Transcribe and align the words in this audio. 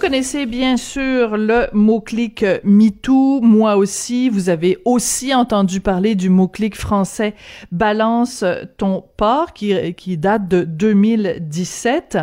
connaissez 0.00 0.46
bien 0.46 0.78
sûr 0.78 1.36
le 1.36 1.66
mot-clic 1.74 2.42
MeToo, 2.64 3.42
moi 3.42 3.76
aussi. 3.76 4.30
Vous 4.30 4.48
avez 4.48 4.78
aussi 4.86 5.34
entendu 5.34 5.80
parler 5.80 6.14
du 6.14 6.30
mot-clic 6.30 6.74
français 6.74 7.34
Balance 7.70 8.42
ton 8.78 9.04
porc 9.18 9.52
qui, 9.52 10.16
date 10.16 10.48
de 10.48 10.62
2017. 10.62 12.16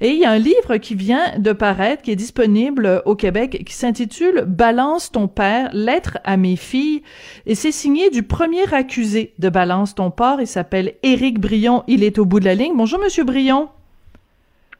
Et 0.00 0.08
il 0.08 0.18
y 0.18 0.24
a 0.24 0.32
un 0.32 0.38
livre 0.38 0.78
qui 0.78 0.96
vient 0.96 1.38
de 1.38 1.52
paraître, 1.52 2.02
qui 2.02 2.10
est 2.10 2.16
disponible 2.16 3.02
au 3.04 3.14
Québec, 3.14 3.62
qui 3.64 3.74
s'intitule 3.74 4.42
Balance 4.44 5.12
ton 5.12 5.28
père, 5.28 5.70
lettre 5.72 6.18
à 6.24 6.36
mes 6.36 6.56
filles. 6.56 7.02
Et 7.46 7.54
c'est 7.54 7.72
signé 7.72 8.10
du 8.10 8.24
premier 8.24 8.74
accusé 8.74 9.32
de 9.38 9.48
Balance 9.48 9.94
ton 9.94 10.10
porc. 10.10 10.40
Il 10.40 10.48
s'appelle 10.48 10.94
Éric 11.04 11.38
Brion. 11.38 11.84
Il 11.86 12.02
est 12.02 12.18
au 12.18 12.24
bout 12.24 12.40
de 12.40 12.46
la 12.46 12.56
ligne. 12.56 12.72
Bonjour, 12.76 12.98
Monsieur 12.98 13.22
Brion. 13.22 13.68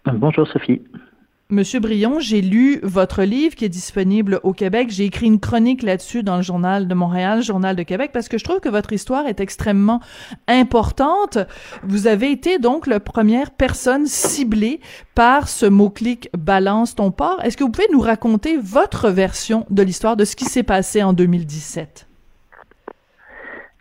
Bonjour, 0.05 0.49
Sophie. 0.49 0.83
Monsieur 1.53 1.81
Brion, 1.81 2.19
j'ai 2.19 2.41
lu 2.41 2.81
votre 2.83 3.25
livre 3.25 3.55
qui 3.55 3.67
est 3.67 3.69
disponible 3.69 4.41
au 4.43 4.55
Québec. 4.55 4.89
J'ai 4.89 5.05
écrit 5.05 5.27
une 5.27 5.39
chronique 5.39 5.83
là-dessus 5.83 6.23
dans 6.23 6.37
le 6.37 6.43
Journal 6.43 6.89
de 6.89 6.95
Montréal, 6.95 7.43
Journal 7.43 7.77
de 7.77 7.83
Québec, 7.83 8.09
parce 8.11 8.31
que 8.31 8.39
je 8.39 8.45
trouve 8.45 8.61
que 8.61 8.71
votre 8.71 8.95
histoire 8.95 9.27
est 9.27 9.39
extrêmement 9.39 10.01
importante. 10.49 11.37
Vous 11.83 12.07
avez 12.07 12.31
été 12.31 12.59
donc 12.59 12.87
la 12.87 13.01
première 13.01 13.51
personne 13.51 14.07
ciblée 14.07 14.81
par 15.15 15.47
ce 15.47 15.67
mot-clic 15.67 16.31
Balance 16.35 16.95
ton 16.95 17.11
port. 17.11 17.39
Est-ce 17.45 17.59
que 17.59 17.65
vous 17.65 17.71
pouvez 17.71 17.89
nous 17.93 18.01
raconter 18.01 18.57
votre 18.57 19.11
version 19.11 19.67
de 19.69 19.83
l'histoire 19.83 20.17
de 20.17 20.25
ce 20.25 20.37
qui 20.37 20.47
s'est 20.47 20.63
passé 20.63 21.03
en 21.03 21.13
2017? 21.13 22.09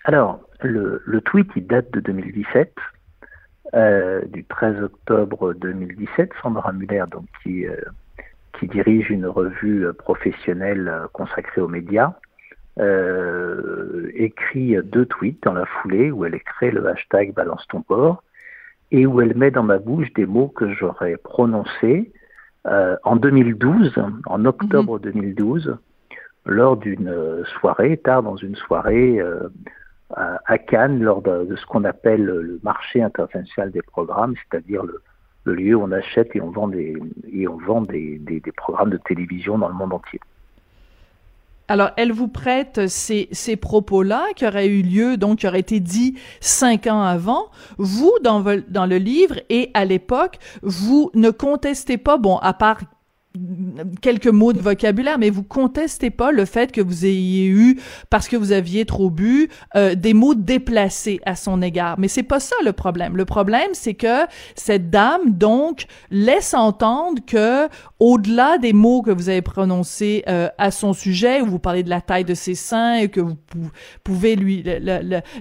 Alors, 0.04 0.42
le, 0.60 1.02
le 1.06 1.22
tweet, 1.22 1.48
il 1.56 1.68
date 1.68 1.90
de 1.94 2.02
2017. 2.02 2.74
Euh, 3.74 4.22
du 4.26 4.44
13 4.44 4.84
octobre 4.84 5.54
2017, 5.54 6.32
Sandra 6.42 6.74
Muller, 6.74 7.06
donc, 7.10 7.24
qui, 7.42 7.66
euh, 7.66 7.78
qui 8.60 8.68
dirige 8.68 9.10
une 9.10 9.26
revue 9.26 9.86
professionnelle 9.98 10.92
consacrée 11.14 11.62
aux 11.62 11.70
médias, 11.70 12.14
euh, 12.80 14.12
écrit 14.14 14.76
deux 14.84 15.06
tweets 15.06 15.42
dans 15.44 15.54
la 15.54 15.66
foulée 15.66 16.12
où 16.12 16.26
elle 16.26 16.36
écrit 16.36 16.72
le 16.72 16.86
hashtag 16.86 17.34
Balance 17.34 17.66
ton 17.70 17.82
port 17.82 18.24
et 18.92 19.06
où 19.06 19.22
elle 19.22 19.38
met 19.38 19.52
dans 19.52 19.64
ma 19.64 19.78
bouche 19.78 20.12
des 20.14 20.26
mots 20.26 20.50
que 20.50 20.74
j'aurais 20.74 21.16
prononcés 21.16 22.12
en 22.66 23.16
2012, 23.16 23.96
en 24.26 24.46
octobre 24.46 25.00
2012, 25.00 25.78
lors 26.46 26.76
d'une 26.76 27.44
soirée, 27.60 27.98
tard 27.98 28.22
dans 28.22 28.36
une 28.36 28.56
soirée 28.56 29.20
à 30.16 30.58
Cannes 30.58 31.02
lors 31.02 31.22
de, 31.22 31.56
ce 31.56 31.66
qu'on 31.66 31.84
appelle 31.84 32.24
le 32.24 32.60
marché 32.64 33.02
international 33.02 33.72
des 33.72 33.82
programmes, 33.82 34.36
c'est-à-dire 34.50 34.84
le, 34.84 35.02
lieu 35.54 35.76
où 35.76 35.84
on 35.84 35.92
achète 35.92 36.36
et 36.36 36.42
on 36.42 36.52
vend 36.52 36.68
des, 36.68 36.96
programmes 38.56 38.90
de 38.90 38.98
télévision 38.98 39.58
dans 39.58 39.68
le 39.68 39.74
monde 39.74 39.94
entier. 39.94 40.20
Alors, 41.68 41.92
elle 41.96 42.12
vous 42.12 42.28
prête 42.28 42.88
ces, 42.88 43.56
propos-là 43.56 44.26
qui 44.36 44.46
auraient 44.46 44.68
eu 44.68 44.82
lieu, 44.82 45.18
donc 45.18 45.40
qui 45.40 45.48
auraient 45.48 45.62
été 45.62 45.80
dits 45.80 46.20
cinq 46.42 46.86
ans 46.88 47.02
avant. 47.02 47.46
Vous, 47.78 48.12
dans 48.22 48.42
le 48.42 48.98
livre 48.98 49.36
et 49.50 49.72
à 49.74 49.86
l'époque, 49.86 50.38
vous 50.62 51.12
ne 51.14 51.30
contestez 51.30 51.98
pas, 51.98 52.18
bon, 52.18 52.38
à 52.38 52.54
part 52.54 52.82
quelques 54.02 54.28
mots 54.28 54.54
de 54.54 54.60
vocabulaire, 54.60 55.18
mais 55.18 55.30
vous 55.30 55.44
contestez 55.44 56.10
pas 56.10 56.32
le 56.32 56.46
fait 56.46 56.72
que 56.72 56.82
vous 56.82 57.06
ayez 57.06 57.48
eu, 57.48 57.80
parce 58.10 58.28
que 58.28 58.36
vous 58.36 58.52
aviez 58.52 58.86
trop 58.86 59.10
bu, 59.10 59.50
euh, 59.76 59.96
des 59.96 60.14
mots 60.14 60.36
déplacés 60.36 61.20
à 61.26 61.36
son 61.36 61.62
égard. 61.62 61.98
Mais 61.98 62.08
c'est 62.08 62.24
pas 62.24 62.40
ça 62.40 62.56
le 62.66 62.74
problème. 62.74 63.16
Le 63.16 63.26
problème, 63.26 63.70
c'est 63.74 63.94
que 63.94 64.26
cette 64.56 64.90
dame, 64.90 65.32
donc, 65.32 65.86
laisse 66.10 66.54
entendre 66.54 67.22
que, 67.26 67.68
au-delà 68.00 68.58
des 68.58 68.74
mots 68.74 69.02
que 69.02 69.12
vous 69.12 69.30
avez 69.30 69.42
prononcés 69.42 70.24
euh, 70.28 70.50
à 70.58 70.72
son 70.72 70.94
sujet, 70.94 71.42
où 71.42 71.46
vous 71.46 71.60
parlez 71.60 71.84
de 71.84 71.90
la 71.90 72.02
taille 72.02 72.26
de 72.26 72.34
ses 72.34 72.56
seins 72.56 72.96
et 72.96 73.10
que 73.10 73.22
vous 73.22 73.38
pouvez 74.04 74.36
lui, 74.36 74.64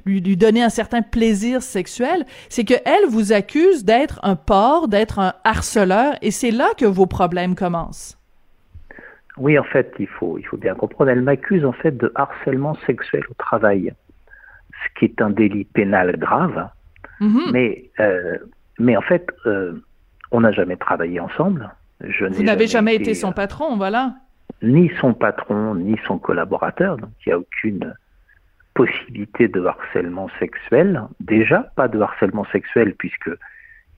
lui, 0.05 0.21
lui 0.21 0.37
donner 0.37 0.63
un 0.63 0.69
certain 0.69 1.03
plaisir 1.03 1.63
sexuel, 1.63 2.25
c'est 2.49 2.65
que 2.65 2.75
elle 2.85 3.09
vous 3.09 3.33
accuse 3.33 3.85
d'être 3.85 4.21
un 4.23 4.37
porc, 4.37 4.89
d'être 4.89 5.19
un 5.19 5.35
harceleur, 5.43 6.15
et 6.23 6.31
c'est 6.31 6.51
là 6.51 6.69
que 6.77 6.87
vos 6.87 7.07
problèmes 7.07 7.55
commencent. 7.55 7.80
Oui, 9.37 9.59
en 9.59 9.65
fait, 9.65 9.95
il 9.99 10.07
faut, 10.07 10.39
il 10.39 10.47
faut 10.47 10.57
bien 10.57 10.75
comprendre. 10.75 11.11
Elle 11.11 11.23
m'accuse 11.23 11.65
en 11.65 11.73
fait 11.73 11.97
de 11.97 12.13
harcèlement 12.15 12.75
sexuel 12.87 13.23
au 13.31 13.35
travail, 13.35 13.93
ce 14.73 14.99
qui 14.99 15.07
est 15.07 15.23
un 15.23 15.31
délit 15.31 15.65
pénal 15.65 16.17
grave. 16.17 16.69
Mm-hmm. 17.21 17.53
Mais, 17.53 17.91
euh, 18.01 18.39
mais 18.79 18.97
en 18.97 19.03
fait, 19.03 19.31
euh, 19.47 19.83
on 20.31 20.41
n'a 20.41 20.53
jamais 20.53 20.77
travaillé 20.77 21.21
ensemble. 21.21 21.71
Je 22.01 22.27
Vous 22.27 22.43
n'avez 22.43 22.67
jamais, 22.67 22.95
été, 22.95 23.05
été 23.05 23.15
son 23.15 23.33
patron, 23.33 23.77
voilà. 23.77 24.15
Ni 24.63 24.91
son 25.01 25.15
patron, 25.15 25.75
ni 25.75 25.97
son 26.07 26.19
collaborateur. 26.19 26.97
Donc, 26.97 27.11
il 27.25 27.29
n'y 27.29 27.33
a 27.33 27.39
aucune 27.39 27.95
possibilité 28.75 29.49
de 29.49 29.65
harcèlement 29.65 30.29
sexuel. 30.39 31.03
Déjà, 31.21 31.71
pas 31.77 31.89
de 31.89 32.01
harcèlement 32.01 32.47
sexuel 32.53 32.95
puisque 32.97 33.31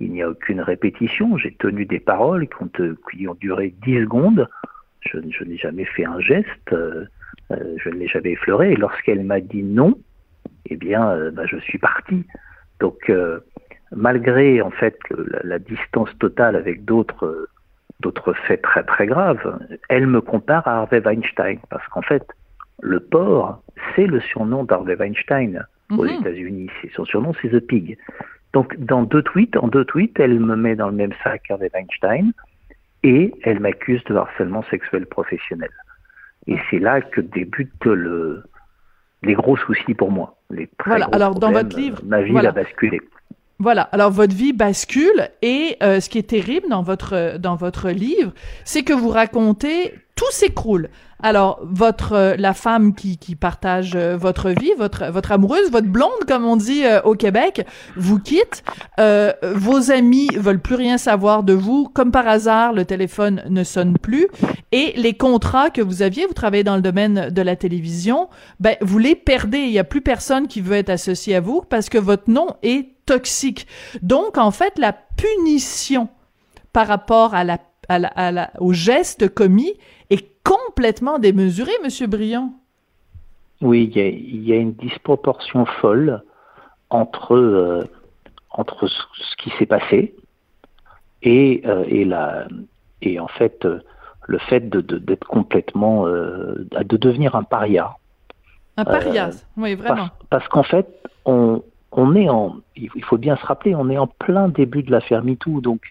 il 0.02 0.12
n'y 0.12 0.22
a 0.22 0.28
aucune 0.28 0.60
répétition. 0.60 1.36
J'ai 1.36 1.52
tenu 1.54 1.86
des 1.86 2.00
paroles 2.00 2.48
qui 2.48 2.62
ont, 2.62 2.70
qui 3.10 3.28
ont 3.28 3.34
duré 3.34 3.74
10 3.84 4.00
secondes. 4.02 4.48
Je, 5.00 5.18
je 5.30 5.44
n'ai 5.44 5.56
jamais 5.56 5.84
fait 5.84 6.04
un 6.04 6.20
geste, 6.20 6.72
euh, 6.72 7.04
euh, 7.50 7.76
je 7.78 7.88
ne 7.88 7.94
l'ai 7.94 8.08
jamais 8.08 8.32
effleuré. 8.32 8.72
Et 8.72 8.76
lorsqu'elle 8.76 9.24
m'a 9.24 9.40
dit 9.40 9.62
non, 9.62 9.98
eh 10.66 10.76
bien, 10.76 11.10
euh, 11.10 11.30
bah, 11.30 11.44
je 11.46 11.56
suis 11.58 11.78
parti. 11.78 12.24
Donc, 12.80 13.10
euh, 13.10 13.40
malgré 13.94 14.60
en 14.62 14.70
fait 14.70 14.98
la, 15.10 15.40
la, 15.44 15.58
distance 15.58 16.10
totale 16.18 16.56
avec 16.56 16.84
d'autres 16.84 17.48
d'autres 18.00 18.32
faits 18.32 18.62
très 18.62 18.82
très 18.82 19.06
graves, 19.06 19.58
elle 19.88 20.06
me 20.08 20.20
compare 20.20 20.66
à 20.66 20.78
Harvey 20.78 21.00
Weinstein 21.00 21.58
parce 21.70 21.86
qu'en 21.88 22.02
fait, 22.02 22.26
le 22.80 22.98
porc, 22.98 23.62
c'est 23.94 24.06
le 24.06 24.20
surnom 24.20 24.64
d'Harvey 24.64 24.96
Weinstein 24.96 25.64
aux 25.96 26.04
Mhm. 26.04 26.20
États-Unis. 26.20 26.70
Son 26.94 27.04
surnom, 27.04 27.32
c'est 27.40 27.48
The 27.50 27.60
Pig. 27.60 27.96
Donc, 28.52 28.78
dans 28.78 29.02
deux 29.02 29.22
tweets, 29.22 29.56
en 29.56 29.68
deux 29.68 29.84
tweets, 29.84 30.18
elle 30.20 30.38
me 30.38 30.56
met 30.56 30.76
dans 30.76 30.88
le 30.88 30.94
même 30.94 31.12
sac 31.24 31.42
qu'Harvey 31.48 31.70
Weinstein 31.72 32.32
et 33.02 33.32
elle 33.42 33.60
m'accuse 33.60 34.02
de 34.04 34.14
harcèlement 34.14 34.62
sexuel 34.70 35.06
professionnel. 35.06 35.70
Et 36.46 36.56
c'est 36.70 36.78
là 36.78 37.00
que 37.00 37.20
débutent 37.20 37.84
le, 37.84 38.44
les 39.22 39.34
gros 39.34 39.56
soucis 39.56 39.94
pour 39.94 40.10
moi. 40.10 40.36
Les 40.50 40.68
très 40.78 40.90
Voilà. 40.90 41.06
gros 41.06 41.14
Alors, 41.14 41.34
dans 41.38 41.52
votre 41.52 41.76
livre, 41.76 42.00
ma 42.04 42.22
vie 42.22 42.32
voilà. 42.32 42.50
a 42.50 42.52
basculé. 42.52 43.00
Voilà. 43.58 43.82
Alors 43.92 44.10
votre 44.10 44.34
vie 44.34 44.52
bascule 44.52 45.28
et 45.40 45.76
euh, 45.84 46.00
ce 46.00 46.08
qui 46.08 46.18
est 46.18 46.28
terrible 46.28 46.68
dans 46.68 46.82
votre 46.82 47.38
dans 47.38 47.54
votre 47.54 47.90
livre, 47.90 48.32
c'est 48.64 48.82
que 48.82 48.92
vous 48.92 49.08
racontez 49.08 49.94
tout 50.14 50.30
s'écroule. 50.30 50.88
Alors 51.24 51.60
votre 51.62 52.14
euh, 52.14 52.34
la 52.36 52.52
femme 52.52 52.94
qui 52.94 53.16
qui 53.16 53.36
partage 53.36 53.92
euh, 53.94 54.16
votre 54.16 54.50
vie, 54.50 54.72
votre 54.76 55.06
votre 55.10 55.30
amoureuse, 55.30 55.70
votre 55.70 55.86
blonde 55.86 56.10
comme 56.26 56.44
on 56.44 56.56
dit 56.56 56.84
euh, 56.84 57.00
au 57.02 57.14
Québec, 57.14 57.64
vous 57.96 58.18
quitte. 58.18 58.64
Vos 58.98 59.90
amis 59.90 60.28
veulent 60.36 60.60
plus 60.60 60.74
rien 60.74 60.98
savoir 60.98 61.42
de 61.42 61.52
vous. 61.52 61.88
Comme 61.88 62.10
par 62.10 62.26
hasard, 62.26 62.72
le 62.72 62.84
téléphone 62.84 63.42
ne 63.48 63.64
sonne 63.64 63.98
plus 63.98 64.28
et 64.72 64.92
les 64.96 65.14
contrats 65.14 65.70
que 65.70 65.82
vous 65.82 66.02
aviez, 66.02 66.26
vous 66.26 66.32
travaillez 66.32 66.64
dans 66.64 66.76
le 66.76 66.82
domaine 66.82 67.28
de 67.30 67.42
la 67.42 67.56
télévision, 67.56 68.28
ben 68.58 68.76
vous 68.80 68.98
les 68.98 69.14
perdez. 69.14 69.58
Il 69.58 69.72
y 69.72 69.78
a 69.78 69.84
plus 69.84 70.00
personne 70.00 70.48
qui 70.48 70.60
veut 70.60 70.76
être 70.76 70.90
associé 70.90 71.36
à 71.36 71.40
vous 71.40 71.62
parce 71.68 71.88
que 71.88 71.98
votre 71.98 72.30
nom 72.30 72.48
est 72.62 72.92
toxique. 73.06 73.66
Donc, 74.02 74.38
en 74.38 74.50
fait, 74.50 74.78
la 74.78 74.92
punition 74.92 76.08
par 76.72 76.86
rapport 76.86 77.34
à 77.34 77.44
la, 77.44 77.58
à 77.88 77.98
la, 77.98 78.08
à 78.08 78.32
la, 78.32 78.50
au 78.60 78.72
geste 78.72 79.28
commis 79.28 79.74
complètement 80.44 81.18
démesurée, 81.18 81.72
Monsieur 81.82 82.06
Briand. 82.06 82.52
Oui, 83.60 83.84
il 83.84 83.96
y 83.96 84.00
a, 84.00 84.08
il 84.08 84.48
y 84.48 84.52
a 84.52 84.56
une 84.56 84.72
disproportion 84.72 85.64
folle 85.66 86.22
entre, 86.90 87.34
euh, 87.34 87.84
entre 88.50 88.88
ce, 88.88 89.36
qui 89.38 89.50
s'est 89.58 89.66
passé 89.66 90.14
et, 91.22 91.62
euh, 91.64 91.84
et, 91.86 92.04
la, 92.04 92.46
et 93.00 93.20
en 93.20 93.28
fait 93.28 93.64
euh, 93.64 93.80
le 94.26 94.38
fait 94.38 94.68
de, 94.68 94.80
de, 94.80 94.98
d'être 94.98 95.26
complètement, 95.26 96.06
euh, 96.06 96.66
de 96.84 96.96
devenir 96.96 97.36
un 97.36 97.44
paria. 97.44 97.96
Un 98.76 98.84
paria, 98.84 99.30
oui, 99.56 99.74
vraiment. 99.74 100.08
Parce, 100.08 100.10
parce 100.30 100.48
qu'en 100.48 100.62
fait, 100.62 100.88
on, 101.24 101.62
on 101.92 102.16
est 102.16 102.28
en, 102.28 102.56
il 102.74 103.04
faut 103.04 103.18
bien 103.18 103.36
se 103.36 103.46
rappeler, 103.46 103.74
on 103.74 103.90
est 103.90 103.98
en 103.98 104.06
plein 104.06 104.48
début 104.48 104.82
de 104.82 104.90
l'affaire 104.90 105.22
MeToo, 105.22 105.60
donc 105.60 105.82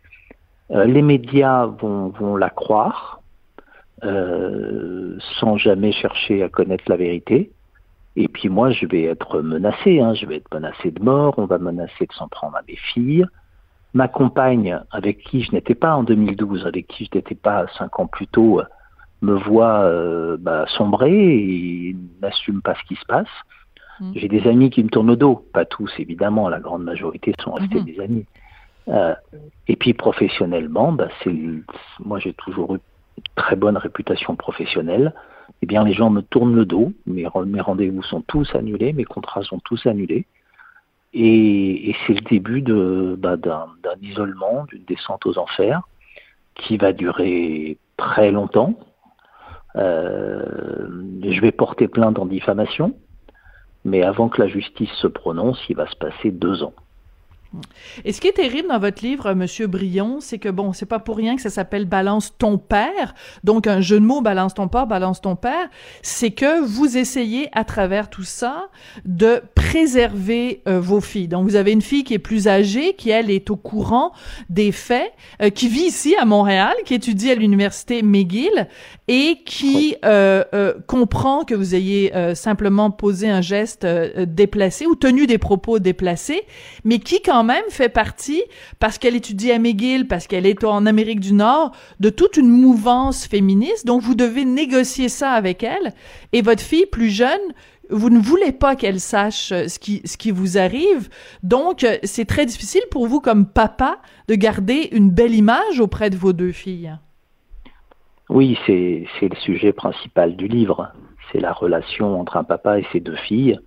les 0.69 1.01
médias 1.01 1.65
vont, 1.65 2.07
vont 2.09 2.37
la 2.37 2.49
croire 2.49 3.20
euh, 4.03 5.17
sans 5.39 5.57
jamais 5.57 5.91
chercher 5.91 6.43
à 6.43 6.49
connaître 6.49 6.83
la 6.87 6.97
vérité. 6.97 7.51
Et 8.15 8.27
puis 8.27 8.49
moi, 8.49 8.71
je 8.71 8.85
vais 8.85 9.03
être 9.03 9.41
menacé, 9.41 9.99
hein, 9.99 10.13
je 10.13 10.25
vais 10.25 10.37
être 10.37 10.53
menacé 10.53 10.91
de 10.91 11.01
mort, 11.01 11.35
on 11.37 11.45
va 11.45 11.57
menacer 11.57 12.05
de 12.07 12.13
s'en 12.13 12.27
prendre 12.27 12.57
à 12.57 12.61
mes 12.67 12.75
filles. 12.75 13.25
Ma 13.93 14.07
compagne, 14.07 14.79
avec 14.91 15.19
qui 15.19 15.43
je 15.43 15.51
n'étais 15.51 15.75
pas 15.75 15.95
en 15.95 16.03
2012, 16.03 16.65
avec 16.65 16.87
qui 16.87 17.05
je 17.11 17.17
n'étais 17.17 17.35
pas 17.35 17.67
cinq 17.77 17.99
ans 17.99 18.07
plus 18.07 18.27
tôt, 18.27 18.61
me 19.21 19.33
voit 19.33 19.83
euh, 19.83 20.37
bah, 20.39 20.65
sombrer 20.67 21.11
et 21.11 21.95
n'assume 22.21 22.61
pas 22.61 22.75
ce 22.75 22.83
qui 22.87 22.95
se 22.95 23.05
passe. 23.05 23.27
Mm. 23.99 24.11
J'ai 24.15 24.27
des 24.27 24.47
amis 24.47 24.69
qui 24.69 24.83
me 24.83 24.89
tournent 24.89 25.07
le 25.07 25.15
dos, 25.15 25.45
pas 25.53 25.65
tous 25.65 25.91
évidemment, 25.99 26.49
la 26.49 26.59
grande 26.59 26.83
majorité 26.83 27.33
sont 27.41 27.53
restés 27.53 27.79
mm-hmm. 27.79 27.95
des 27.95 27.99
amis. 27.99 28.25
Euh, 28.87 29.13
et 29.67 29.75
puis 29.75 29.93
professionnellement, 29.93 30.91
bah, 30.91 31.07
c'est 31.23 31.35
moi 32.03 32.19
j'ai 32.19 32.33
toujours 32.33 32.75
eu 32.75 32.79
très 33.35 33.55
bonne 33.55 33.77
réputation 33.77 34.35
professionnelle. 34.35 35.13
Eh 35.61 35.65
bien, 35.65 35.83
les 35.83 35.93
gens 35.93 36.09
me 36.09 36.21
tournent 36.21 36.55
le 36.55 36.65
dos. 36.65 36.93
Mes, 37.05 37.27
rendez-vous 37.27 38.03
sont 38.03 38.21
tous 38.21 38.53
annulés, 38.55 38.93
mes 38.93 39.03
contrats 39.03 39.43
sont 39.43 39.59
tous 39.59 39.85
annulés. 39.85 40.25
Et, 41.13 41.95
c'est 42.05 42.13
le 42.13 42.21
début 42.21 42.63
bah, 43.17 43.37
d'un 43.37 43.67
isolement, 44.01 44.65
d'une 44.65 44.83
descente 44.85 45.25
aux 45.25 45.37
enfers, 45.37 45.81
qui 46.55 46.77
va 46.77 46.93
durer 46.93 47.77
très 47.97 48.31
longtemps. 48.31 48.75
Euh, 49.75 50.87
je 51.23 51.41
vais 51.41 51.51
porter 51.51 51.87
plainte 51.87 52.19
en 52.19 52.25
diffamation, 52.25 52.93
mais 53.85 54.03
avant 54.03 54.29
que 54.29 54.41
la 54.41 54.47
justice 54.47 54.91
se 54.93 55.07
prononce, 55.07 55.61
il 55.69 55.75
va 55.75 55.87
se 55.87 55.95
passer 55.95 56.31
deux 56.31 56.63
ans. 56.63 56.73
Et 58.05 58.13
ce 58.13 58.21
qui 58.21 58.27
est 58.27 58.33
terrible 58.33 58.69
dans 58.69 58.79
votre 58.79 59.03
livre, 59.03 59.33
Monsieur 59.33 59.67
Brion, 59.67 60.19
c'est 60.21 60.39
que 60.39 60.47
bon, 60.47 60.71
c'est 60.71 60.85
pas 60.85 60.99
pour 60.99 61.17
rien 61.17 61.35
que 61.35 61.41
ça 61.41 61.49
s'appelle 61.49 61.85
Balance 61.85 62.33
ton 62.37 62.57
père. 62.57 63.13
Donc 63.43 63.67
un 63.67 63.81
jeu 63.81 63.99
de 63.99 64.05
mots, 64.05 64.21
balance 64.21 64.53
ton 64.53 64.67
père, 64.67 64.87
balance 64.87 65.21
ton 65.21 65.35
père. 65.35 65.69
C'est 66.01 66.31
que 66.31 66.61
vous 66.61 66.97
essayez 66.97 67.49
à 67.51 67.65
travers 67.65 68.09
tout 68.09 68.23
ça 68.23 68.69
de 69.03 69.41
préserver 69.55 70.61
euh, 70.67 70.79
vos 70.79 71.01
filles. 71.01 71.27
Donc 71.27 71.43
vous 71.43 71.55
avez 71.55 71.71
une 71.71 71.81
fille 71.81 72.03
qui 72.03 72.13
est 72.13 72.19
plus 72.19 72.47
âgée, 72.47 72.93
qui 72.93 73.09
elle 73.09 73.29
est 73.29 73.49
au 73.49 73.57
courant 73.57 74.13
des 74.49 74.71
faits, 74.71 75.11
euh, 75.41 75.49
qui 75.49 75.67
vit 75.67 75.83
ici 75.83 76.15
à 76.15 76.25
Montréal, 76.25 76.73
qui 76.85 76.93
étudie 76.93 77.31
à 77.31 77.35
l'université 77.35 78.01
McGill 78.01 78.67
et 79.07 79.39
qui 79.45 79.95
euh, 80.05 80.73
comprend 80.87 81.43
que 81.43 81.53
vous 81.53 81.75
ayez 81.75 82.13
simplement 82.33 82.91
posé 82.91 83.29
un 83.29 83.41
geste 83.41 83.85
déplacé 83.85 84.85
ou 84.85 84.95
tenu 84.95 85.27
des 85.27 85.37
propos 85.37 85.79
déplacés, 85.79 86.43
mais 86.85 86.99
qui 86.99 87.21
quand 87.21 87.40
même 87.43 87.63
fait 87.69 87.89
partie, 87.89 88.43
parce 88.79 88.97
qu'elle 88.97 89.15
étudie 89.15 89.51
à 89.51 89.59
McGill, 89.59 90.07
parce 90.07 90.27
qu'elle 90.27 90.45
est 90.45 90.63
en 90.63 90.85
Amérique 90.85 91.19
du 91.19 91.33
Nord, 91.33 91.71
de 91.99 92.09
toute 92.09 92.37
une 92.37 92.49
mouvance 92.49 93.27
féministe. 93.27 93.85
Donc, 93.85 94.01
vous 94.01 94.15
devez 94.15 94.45
négocier 94.45 95.09
ça 95.09 95.31
avec 95.31 95.63
elle. 95.63 95.93
Et 96.33 96.41
votre 96.41 96.61
fille 96.61 96.85
plus 96.85 97.09
jeune, 97.09 97.39
vous 97.89 98.09
ne 98.09 98.19
voulez 98.19 98.51
pas 98.51 98.75
qu'elle 98.75 98.99
sache 98.99 99.51
euh, 99.51 99.67
ce 99.67 99.77
qui, 99.77 100.01
ce 100.05 100.17
qui 100.17 100.31
vous 100.31 100.57
arrive. 100.57 101.09
Donc, 101.43 101.83
euh, 101.83 101.97
c'est 102.03 102.25
très 102.25 102.45
difficile 102.45 102.83
pour 102.89 103.07
vous, 103.07 103.19
comme 103.19 103.45
papa, 103.45 103.99
de 104.27 104.35
garder 104.35 104.89
une 104.91 105.09
belle 105.09 105.35
image 105.35 105.79
auprès 105.79 106.09
de 106.09 106.15
vos 106.15 106.33
deux 106.33 106.51
filles. 106.51 106.97
Oui, 108.29 108.57
c'est 108.65 109.05
le 109.21 109.35
sujet 109.43 109.73
principal 109.73 110.37
du 110.37 110.47
livre. 110.47 110.93
C'est 111.31 111.41
la 111.41 111.51
relation 111.51 112.19
entre 112.19 112.37
un 112.37 112.45
papa 112.45 112.79
et 112.79 112.85
ses 112.93 113.01
deux 113.01 113.17
filles 113.27 113.59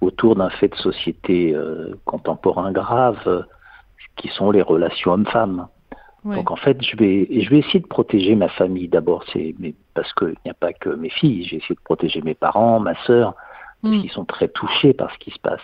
autour 0.00 0.36
d'un 0.36 0.50
fait 0.50 0.68
de 0.68 0.76
société 0.76 1.54
euh, 1.54 1.94
contemporain 2.04 2.72
grave, 2.72 3.20
euh, 3.26 3.42
qui 4.16 4.28
sont 4.28 4.50
les 4.50 4.62
relations 4.62 5.12
hommes-femmes. 5.12 5.68
Donc 6.24 6.50
en 6.50 6.56
fait, 6.56 6.82
je 6.82 6.96
vais, 6.96 7.26
je 7.30 7.48
vais 7.48 7.58
essayer 7.60 7.80
de 7.80 7.86
protéger 7.86 8.34
ma 8.34 8.48
famille 8.48 8.88
d'abord, 8.88 9.24
c'est 9.32 9.54
parce 9.94 10.12
qu'il 10.12 10.34
n'y 10.44 10.50
a 10.50 10.54
pas 10.54 10.74
que 10.74 10.90
mes 10.90 11.08
filles, 11.08 11.44
j'ai 11.44 11.56
essayé 11.56 11.74
de 11.74 11.80
protéger 11.80 12.20
mes 12.20 12.34
parents, 12.34 12.78
ma 12.78 12.94
sœur, 13.06 13.34
mm. 13.82 14.00
qu'ils 14.00 14.10
sont 14.10 14.26
très 14.26 14.48
touchés 14.48 14.92
par 14.92 15.10
ce 15.12 15.18
qui 15.18 15.30
se 15.30 15.38
passe. 15.38 15.62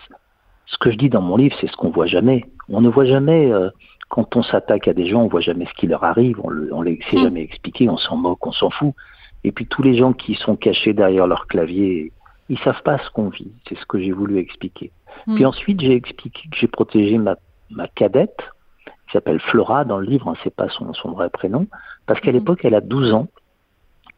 Ce 0.65 0.77
que 0.79 0.89
je 0.89 0.97
dis 0.97 1.09
dans 1.09 1.21
mon 1.21 1.37
livre, 1.37 1.55
c'est 1.61 1.67
ce 1.67 1.77
qu'on 1.77 1.91
voit 1.91 2.07
jamais. 2.07 2.43
On 2.69 2.81
ne 2.81 2.89
voit 2.89 3.05
jamais, 3.05 3.51
euh, 3.51 3.69
quand 4.09 4.35
on 4.35 4.41
s'attaque 4.41 4.87
à 4.87 4.93
des 4.93 5.05
gens, 5.05 5.21
on 5.21 5.27
voit 5.27 5.41
jamais 5.41 5.67
ce 5.67 5.73
qui 5.73 5.85
leur 5.85 6.03
arrive, 6.03 6.39
on 6.43 6.49
ne 6.49 6.83
les 6.83 6.99
sait 7.11 7.17
mm. 7.17 7.23
jamais 7.23 7.43
expliqué, 7.43 7.87
on 7.87 7.97
s'en 7.97 8.17
moque, 8.17 8.45
on 8.47 8.51
s'en 8.51 8.71
fout. 8.71 8.95
Et 9.43 9.51
puis 9.51 9.67
tous 9.67 9.83
les 9.83 9.95
gens 9.95 10.13
qui 10.13 10.33
sont 10.33 10.55
cachés 10.55 10.93
derrière 10.93 11.27
leur 11.27 11.45
clavier 11.45 12.11
ils 12.49 12.59
savent 12.59 12.81
pas 12.83 12.97
ce 12.99 13.09
qu'on 13.11 13.29
vit. 13.29 13.51
C'est 13.67 13.77
ce 13.77 13.85
que 13.85 13.99
j'ai 13.99 14.11
voulu 14.11 14.37
expliquer. 14.37 14.91
Hmm. 15.25 15.35
Puis 15.35 15.45
ensuite, 15.45 15.81
j'ai 15.81 15.93
expliqué 15.93 16.49
que 16.49 16.55
j'ai 16.57 16.67
protégé 16.67 17.17
ma, 17.17 17.35
ma 17.69 17.87
cadette, 17.87 18.41
qui 18.85 19.13
s'appelle 19.13 19.39
Flora 19.39 19.85
dans 19.85 19.99
le 19.99 20.05
livre, 20.05 20.29
hein, 20.29 20.35
c'est 20.43 20.55
pas 20.55 20.69
son, 20.69 20.93
son 20.93 21.11
vrai 21.11 21.29
prénom, 21.29 21.67
parce 22.05 22.19
qu'à 22.19 22.31
hmm. 22.31 22.35
l'époque, 22.35 22.59
elle 22.63 22.75
a 22.75 22.81
12 22.81 23.13
ans, 23.13 23.27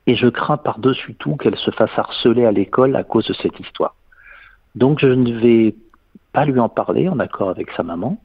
et 0.08 0.16
je 0.16 0.28
crains 0.28 0.58
par-dessus 0.58 1.16
tout 1.16 1.36
qu'elle 1.36 1.58
se 1.58 1.72
fasse 1.72 1.92
harceler 1.96 2.46
à 2.46 2.52
l'école 2.52 2.96
à 2.96 3.04
cause 3.04 3.28
de 3.28 3.34
cette 3.34 3.60
histoire. 3.60 3.96
Donc 4.76 5.00
je 5.00 5.08
ne 5.08 5.34
vais 5.40 5.76
pas 6.34 6.46
lui 6.46 6.60
en 6.60 6.70
parler 6.70 7.08
en 7.10 7.20
accord 7.20 7.50
avec 7.50 7.72
sa 7.72 7.84
maman, 7.84 8.18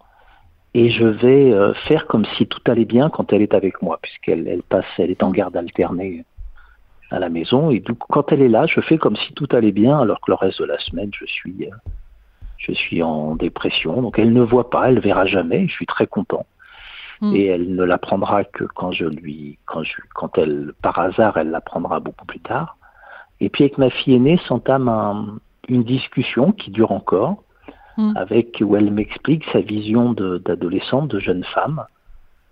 et 0.74 0.90
je 0.90 1.06
vais 1.06 1.52
euh, 1.52 1.72
faire 1.86 2.06
comme 2.06 2.24
si 2.36 2.46
tout 2.46 2.60
allait 2.66 2.84
bien 2.84 3.08
quand 3.08 3.32
elle 3.32 3.42
est 3.42 3.54
avec 3.54 3.80
moi, 3.80 3.98
puisqu'elle 4.02 4.48
elle 4.48 4.62
passe, 4.62 4.86
elle 4.98 5.10
est 5.10 5.22
en 5.22 5.30
garde 5.30 5.56
alternée 5.56 6.24
à 7.14 7.18
la 7.18 7.28
maison. 7.28 7.70
Et 7.70 7.80
donc, 7.80 7.98
quand 8.10 8.32
elle 8.32 8.42
est 8.42 8.48
là, 8.48 8.66
je 8.66 8.80
fais 8.80 8.98
comme 8.98 9.16
si 9.16 9.32
tout 9.34 9.48
allait 9.52 9.72
bien, 9.72 9.98
alors 9.98 10.20
que 10.20 10.30
le 10.30 10.34
reste 10.34 10.60
de 10.60 10.66
la 10.66 10.78
semaine, 10.78 11.10
je 11.12 11.24
suis, 11.26 11.66
euh, 11.66 11.74
je 12.58 12.72
suis 12.72 13.02
en 13.02 13.36
dépression. 13.36 14.02
Donc, 14.02 14.18
elle 14.18 14.32
ne 14.32 14.42
voit 14.42 14.70
pas, 14.70 14.88
elle 14.88 15.00
verra 15.00 15.26
jamais. 15.26 15.66
Je 15.68 15.72
suis 15.72 15.86
très 15.86 16.06
content. 16.06 16.46
Hmm. 17.20 17.34
Et 17.34 17.46
elle 17.46 17.74
ne 17.74 17.84
l'apprendra 17.84 18.44
que 18.44 18.64
quand 18.64 18.90
je 18.90 19.06
lui, 19.06 19.58
quand 19.66 19.82
je, 19.84 19.94
quand 20.14 20.36
elle, 20.38 20.72
par 20.82 20.98
hasard, 20.98 21.36
elle 21.36 21.50
l'apprendra 21.50 22.00
beaucoup 22.00 22.26
plus 22.26 22.40
tard. 22.40 22.76
Et 23.40 23.48
puis, 23.48 23.64
avec 23.64 23.78
ma 23.78 23.90
fille 23.90 24.14
aînée, 24.14 24.38
s'entame 24.46 25.38
une 25.68 25.84
discussion 25.84 26.52
qui 26.52 26.70
dure 26.70 26.92
encore, 26.92 27.42
hmm. 27.96 28.16
avec 28.16 28.60
où 28.60 28.76
elle 28.76 28.90
m'explique 28.90 29.44
sa 29.52 29.60
vision 29.60 30.12
d'adolescente, 30.12 31.08
de, 31.08 31.16
de 31.16 31.20
jeune 31.20 31.44
femme, 31.44 31.84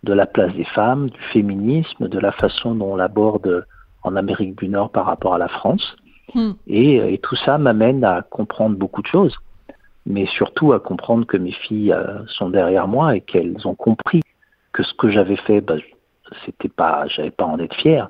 de 0.05 0.13
la 0.13 0.27
place 0.27 0.53
des 0.55 0.65
femmes, 0.65 1.11
du 1.11 1.21
féminisme, 1.33 2.09
de 2.09 2.19
la 2.19 2.33
façon 2.33 2.75
dont 2.75 2.93
on 2.93 2.97
l'aborde 2.97 3.67
en 4.03 4.17
Amérique 4.17 4.57
du 4.59 4.69
Nord 4.69 4.91
par 4.91 5.07
rapport 5.07 5.35
à 5.35 5.39
la 5.39 5.49
France. 5.49 5.97
Hmm. 6.35 6.53
Et, 6.67 6.97
et, 7.15 7.19
tout 7.19 7.37
ça 7.37 7.59
m'amène 7.59 8.05
à 8.05 8.23
comprendre 8.23 8.77
beaucoup 8.77 9.03
de 9.03 9.07
choses, 9.07 9.37
mais 10.07 10.27
surtout 10.27 10.73
à 10.73 10.81
comprendre 10.81 11.27
que 11.27 11.37
mes 11.37 11.53
filles 11.53 11.93
euh, 11.93 12.25
sont 12.27 12.51
derrière 12.51 12.89
moi 12.89 13.17
et 13.17 13.21
qu'elles 13.21 13.67
ont 13.67 13.75
compris 13.75 14.23
que 14.73 14.83
ce 14.83 14.95
que 14.95 15.11
j'avais 15.11 15.37
fait, 15.37 15.61
bah, 15.61 15.75
c'était 16.47 16.69
pas, 16.69 17.07
j'avais 17.09 17.31
pas 17.31 17.45
en 17.45 17.59
être 17.59 17.75
fier, 17.75 18.09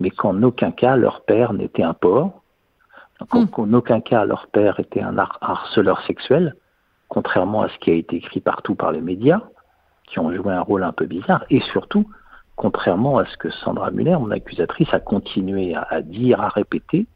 mais 0.00 0.10
qu'en 0.10 0.42
aucun 0.42 0.72
cas 0.72 0.96
leur 0.96 1.22
père 1.24 1.52
n'était 1.52 1.82
un 1.82 1.94
porc, 1.94 2.42
hmm. 3.32 3.46
qu'en 3.46 3.72
aucun 3.72 4.00
cas 4.00 4.24
leur 4.24 4.48
père 4.48 4.80
était 4.80 5.02
un 5.02 5.16
harceleur 5.18 6.00
sexuel, 6.06 6.56
contrairement 7.08 7.62
à 7.62 7.68
ce 7.68 7.78
qui 7.78 7.90
a 7.90 7.94
été 7.94 8.16
écrit 8.16 8.40
partout 8.40 8.74
par 8.74 8.90
les 8.90 9.00
médias, 9.00 9.42
qui 10.08 10.18
ont 10.18 10.34
joué 10.34 10.52
un 10.52 10.62
rôle 10.62 10.82
un 10.82 10.92
peu 10.92 11.06
bizarre, 11.06 11.44
et 11.50 11.60
surtout 11.60 12.08
contrairement 12.60 13.16
à 13.16 13.24
ce 13.24 13.38
que 13.38 13.48
Sandra 13.48 13.90
Muller, 13.90 14.18
mon 14.20 14.30
accusatrice, 14.32 14.92
a 14.92 15.00
continué 15.00 15.74
à, 15.74 16.02
dire, 16.02 16.42
à 16.42 16.50
répéter, 16.50 17.06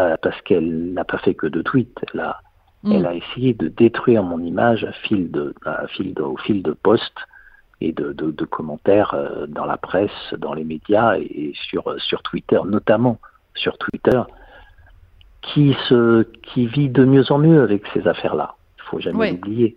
euh, 0.00 0.16
parce 0.20 0.42
qu'elle 0.42 0.92
n'a 0.92 1.04
pas 1.04 1.18
fait 1.18 1.34
que 1.34 1.46
de 1.46 1.62
tweets. 1.62 1.96
Elle 2.12 2.18
a, 2.18 2.40
mm. 2.82 2.92
elle 2.92 3.06
a 3.06 3.14
essayé 3.14 3.54
de 3.54 3.68
détruire 3.68 4.24
mon 4.24 4.40
image 4.42 4.82
à 4.82 4.90
fil 4.90 5.30
de, 5.30 5.54
à 5.64 5.86
fil 5.86 6.14
de, 6.14 6.22
au 6.22 6.36
fil 6.36 6.64
de 6.64 6.72
posts 6.72 7.20
et 7.80 7.92
de, 7.92 8.12
de, 8.12 8.32
de 8.32 8.44
commentaires 8.44 9.14
euh, 9.14 9.46
dans 9.46 9.66
la 9.66 9.76
presse, 9.76 10.34
dans 10.36 10.52
les 10.52 10.64
médias 10.64 11.16
et 11.16 11.52
sur, 11.68 11.94
sur 12.00 12.24
Twitter, 12.24 12.58
notamment 12.66 13.20
sur 13.54 13.78
Twitter, 13.78 14.20
qui, 15.42 15.76
se, 15.88 16.24
qui 16.42 16.66
vit 16.66 16.88
de 16.88 17.04
mieux 17.04 17.30
en 17.30 17.38
mieux 17.38 17.62
avec 17.62 17.84
ces 17.94 18.08
affaires-là. 18.08 18.56
Il 18.78 18.82
faut 18.90 18.98
jamais 18.98 19.30
l'oublier. 19.30 19.76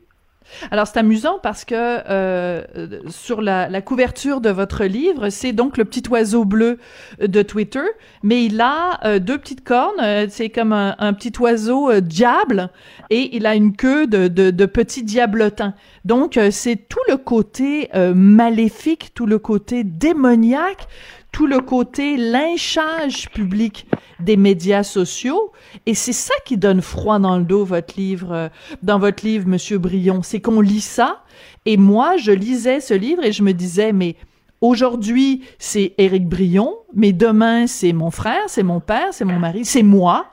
Alors 0.72 0.88
c'est 0.88 1.00
amusant 1.00 1.40
parce 1.42 1.66
que 1.66 1.76
euh, 1.76 2.64
sur 3.08 3.42
la, 3.42 3.70
la, 3.70 3.82
couverture 3.82 4.42
de 4.42 4.50
votre 4.50 4.86
livre, 4.86 5.30
c'est 5.30 5.54
donc 5.54 5.78
le 5.78 5.86
petit 5.86 6.04
oiseau 6.10 6.46
bleu 6.46 6.78
de 7.20 7.42
Twitter, 7.42 7.86
mais 8.24 8.46
il 8.46 8.60
a 8.62 9.00
euh, 9.06 9.20
deux 9.20 9.38
petites 9.38 9.64
cornes, 9.64 10.00
euh, 10.02 10.28
c'est 10.30 10.50
comme 10.50 10.74
un, 10.74 11.14
petit 11.14 11.34
oiseau 11.40 11.90
euh, 11.90 12.02
diable, 12.02 12.70
et 13.10 13.36
il 13.36 13.46
a 13.46 13.56
une 13.56 13.76
queue 13.76 14.08
de, 14.08 14.28
de, 14.28 14.52
de 14.52 14.66
petit 14.66 15.04
diablotin. 15.04 15.74
Donc 16.06 16.40
c'est 16.52 16.76
tout 16.76 17.00
le 17.10 17.18
côté 17.18 17.90
maléfique, 18.16 19.12
tout 19.14 19.26
le 19.26 19.38
côté 19.38 19.84
démoniaque 19.84 20.88
tout 21.32 21.48
le 21.48 21.60
côté 21.60 22.18
lynchage 22.18 23.30
public 23.30 23.88
des 24.20 24.38
médias 24.38 24.84
sociaux. 24.84 25.52
Et 25.86 25.94
c'est 25.94 26.14
ça 26.14 26.34
qui 26.46 26.58
donne 26.58 26.82
froid 26.82 27.20
dans 27.20 27.38
le 27.38 27.44
dos, 27.44 27.64
votre 27.64 27.96
livre, 27.98 28.32
euh, 28.32 28.50
dans 28.84 29.00
votre 29.00 29.26
livre, 29.26 29.48
Monsieur 29.48 29.78
Brion. 29.78 30.22
C'est 30.24 30.42
qu'on 30.42 30.62
lit 30.62 30.82
ça. 30.82 31.24
Et 31.66 31.78
moi, 31.78 32.18
je 32.18 32.32
lisais 32.32 32.80
ce 32.80 32.94
livre 32.94 33.24
et 33.24 33.32
je 33.32 33.44
me 33.44 33.54
disais, 33.54 33.94
mais 33.94 34.16
aujourd'hui, 34.62 35.44
c'est 35.58 35.94
Éric 35.98 36.28
Brion, 36.28 36.76
mais 36.94 37.14
demain, 37.14 37.68
c'est 37.68 37.94
mon 37.94 38.12
frère, 38.12 38.44
c'est 38.48 38.64
mon 38.64 38.80
père, 38.80 39.10
c'est 39.12 39.26
mon 39.26 39.40
mari, 39.40 39.66
c'est 39.66 39.84
moi. 39.84 40.26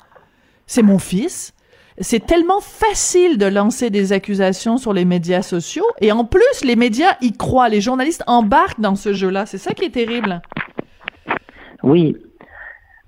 c'est 0.67 0.83
mon 0.83 0.99
fils. 0.99 1.53
C'est 1.99 2.26
tellement 2.26 2.61
facile 2.61 3.38
de 3.38 3.47
lancer 3.47 3.88
des 3.88 4.12
accusations 4.12 4.76
sur 4.76 4.93
les 4.93 5.07
médias 5.07 5.41
sociaux 5.41 5.87
et 6.03 6.12
en 6.12 6.26
plus 6.26 6.62
les 6.62 6.76
médias 6.76 7.17
y 7.23 7.33
croient, 7.33 7.71
les 7.71 7.81
journalistes 7.81 8.23
embarquent 8.26 8.81
dans 8.81 8.97
ce 8.97 9.15
jeu-là. 9.15 9.47
C'est 9.47 9.57
ça 9.57 9.73
qui 9.73 9.85
est 9.85 9.91
terrible. 9.91 10.43
Oui. 11.87 12.16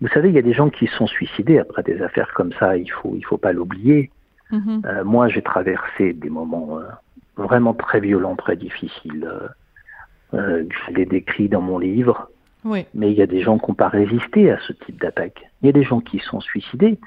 Vous 0.00 0.08
savez, 0.08 0.28
il 0.28 0.35
y 0.37 0.38
a 0.38 0.42
des 0.42 0.52
gens 0.52 0.70
qui 0.70 0.87
sont 0.87 1.08
suicidés 1.08 1.58
après 1.58 1.82
des 1.82 2.00
affaires 2.00 2.32
comme 2.32 2.52
ça, 2.61 2.76
il 2.76 2.90
faut 2.90 3.14
il 3.16 3.25
faut 3.25 3.37
pas 3.37 3.52
l'oublier. 3.52 4.11
Mhm. 4.52 4.82
Euh, 4.87 5.04
moi, 5.04 5.28
j'ai 5.28 5.42
traversé 5.42 6.12
des 6.12 6.30
moments 6.30 6.78
euh, 6.78 6.85
vraiment 7.37 7.75
très 7.75 7.99
violents, 7.99 8.37
très 8.37 8.56
difficiles. 8.56 9.28
Euh, 9.28 9.49
euh, 10.35 10.64
je 10.70 10.94
les 10.94 11.06
décris 11.06 11.49
dans 11.49 11.61
mon 11.61 11.78
livre. 11.78 12.30
Oui. 12.64 12.87
Mais 12.94 13.11
il 13.11 13.18
y 13.18 13.23
a 13.23 13.26
des 13.26 13.42
gens 13.42 13.58
qui 13.58 13.70
n'ont 13.70 13.75
pas 13.75 13.88
résisté 13.88 14.50
à 14.50 14.58
ce 14.61 14.73
type 14.73 15.00
d'attaque. 15.00 15.42
Il 15.62 15.66
y 15.66 15.68
a 15.70 15.73
des 15.73 15.82
gens 15.85 16.00
qui 16.00 16.20
sont 16.20 16.40
suicidés. 16.40 16.99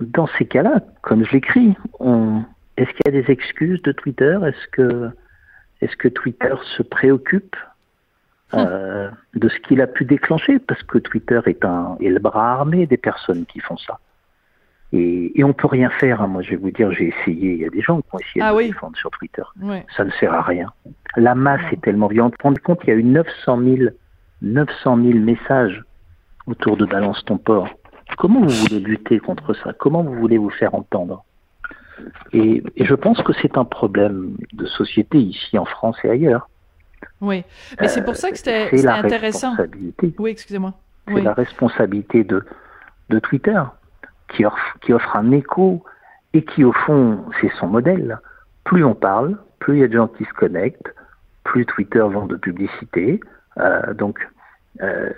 Dans 0.00 0.26
ces 0.38 0.46
cas-là, 0.46 0.80
comme 1.02 1.24
je 1.24 1.32
l'écris, 1.32 1.76
on... 2.00 2.42
est-ce 2.76 2.90
qu'il 2.90 3.02
y 3.06 3.08
a 3.16 3.22
des 3.22 3.30
excuses 3.30 3.82
de 3.82 3.92
Twitter? 3.92 4.38
Est-ce 4.44 4.68
que, 4.72 5.10
est-ce 5.82 5.96
que 5.96 6.08
Twitter 6.08 6.54
se 6.76 6.82
préoccupe 6.82 7.54
euh, 8.54 9.10
de 9.34 9.48
ce 9.48 9.58
qu'il 9.60 9.80
a 9.80 9.86
pu 9.86 10.04
déclencher 10.04 10.58
Parce 10.58 10.82
que 10.82 10.98
Twitter 10.98 11.40
est, 11.46 11.64
un, 11.64 11.96
est 12.00 12.08
le 12.08 12.18
bras 12.18 12.52
armé 12.54 12.86
des 12.86 12.96
personnes 12.96 13.44
qui 13.46 13.60
font 13.60 13.76
ça. 13.76 13.98
Et, 14.92 15.38
et 15.38 15.44
on 15.44 15.52
peut 15.52 15.68
rien 15.68 15.88
faire. 15.90 16.20
hein. 16.20 16.26
Moi, 16.26 16.42
je 16.42 16.50
vais 16.50 16.56
vous 16.56 16.70
dire, 16.72 16.90
j'ai 16.92 17.08
essayé. 17.08 17.52
Il 17.52 17.58
y 17.60 17.64
a 17.64 17.70
des 17.70 17.80
gens 17.80 18.00
qui 18.00 18.08
ont 18.12 18.18
essayé 18.18 18.42
Ah 18.42 18.50
de 18.52 18.56
oui. 18.56 18.64
me 18.64 18.72
défendre 18.72 18.96
sur 18.96 19.10
Twitter. 19.10 19.42
Oui. 19.62 19.76
Ça 19.96 20.04
ne 20.04 20.10
sert 20.12 20.34
à 20.34 20.42
rien. 20.42 20.72
La 21.16 21.34
masse 21.36 21.62
est 21.72 21.80
tellement 21.80 22.08
violente. 22.08 22.34
Rendez 22.42 22.60
compte, 22.60 22.80
il 22.84 22.88
y 22.88 22.92
a 22.92 22.96
eu 22.96 23.04
900 23.04 23.60
000, 23.62 23.90
900 24.42 24.96
000 25.02 25.18
messages 25.18 25.82
autour 26.46 26.76
de 26.76 26.86
Balance 26.86 27.24
ton 27.24 27.38
port. 27.38 27.68
Comment 28.18 28.40
vous 28.40 28.48
voulez 28.48 28.80
lutter 28.80 29.20
contre 29.20 29.54
ça? 29.54 29.72
Comment 29.72 30.02
vous 30.02 30.14
voulez 30.14 30.38
vous 30.38 30.50
faire 30.50 30.74
entendre? 30.74 31.24
Et, 32.32 32.62
et 32.76 32.84
je 32.84 32.94
pense 32.94 33.22
que 33.22 33.32
c'est 33.34 33.56
un 33.58 33.64
problème 33.64 34.36
de 34.54 34.66
société 34.66 35.18
ici 35.18 35.56
en 35.58 35.64
France 35.66 35.98
et 36.02 36.10
ailleurs. 36.10 36.48
Oui. 37.20 37.44
Mais 37.80 37.88
c'est 37.88 38.04
pour 38.04 38.16
ça 38.16 38.30
que 38.30 38.36
c'était 38.38 38.66
Euh, 38.72 38.76
c'était 38.76 38.88
intéressant. 38.88 39.54
Oui, 40.18 40.30
excusez-moi. 40.30 40.72
C'est 41.06 41.14
Oui. 41.14 41.22
la 41.22 41.34
responsabilité 41.34 42.24
de, 42.24 42.44
de 43.10 43.18
Twitter 43.18 43.60
qui 44.28 44.44
offre, 44.44 44.76
qui 44.80 44.92
offre 44.92 45.16
un 45.16 45.30
écho 45.32 45.84
et 46.32 46.44
qui, 46.44 46.64
au 46.64 46.72
fond, 46.72 47.24
c'est 47.40 47.50
son 47.58 47.66
modèle. 47.66 48.18
Plus 48.64 48.84
on 48.84 48.94
parle, 48.94 49.36
plus 49.58 49.76
il 49.78 49.80
y 49.80 49.84
a 49.84 49.88
de 49.88 49.94
gens 49.94 50.08
qui 50.08 50.24
se 50.24 50.32
connectent, 50.34 50.94
plus 51.44 51.66
Twitter 51.66 51.98
vend 52.00 52.26
de 52.26 52.36
publicité. 52.36 53.20
Euh, 53.58 53.92
donc, 53.94 54.18
euh, 54.82 55.10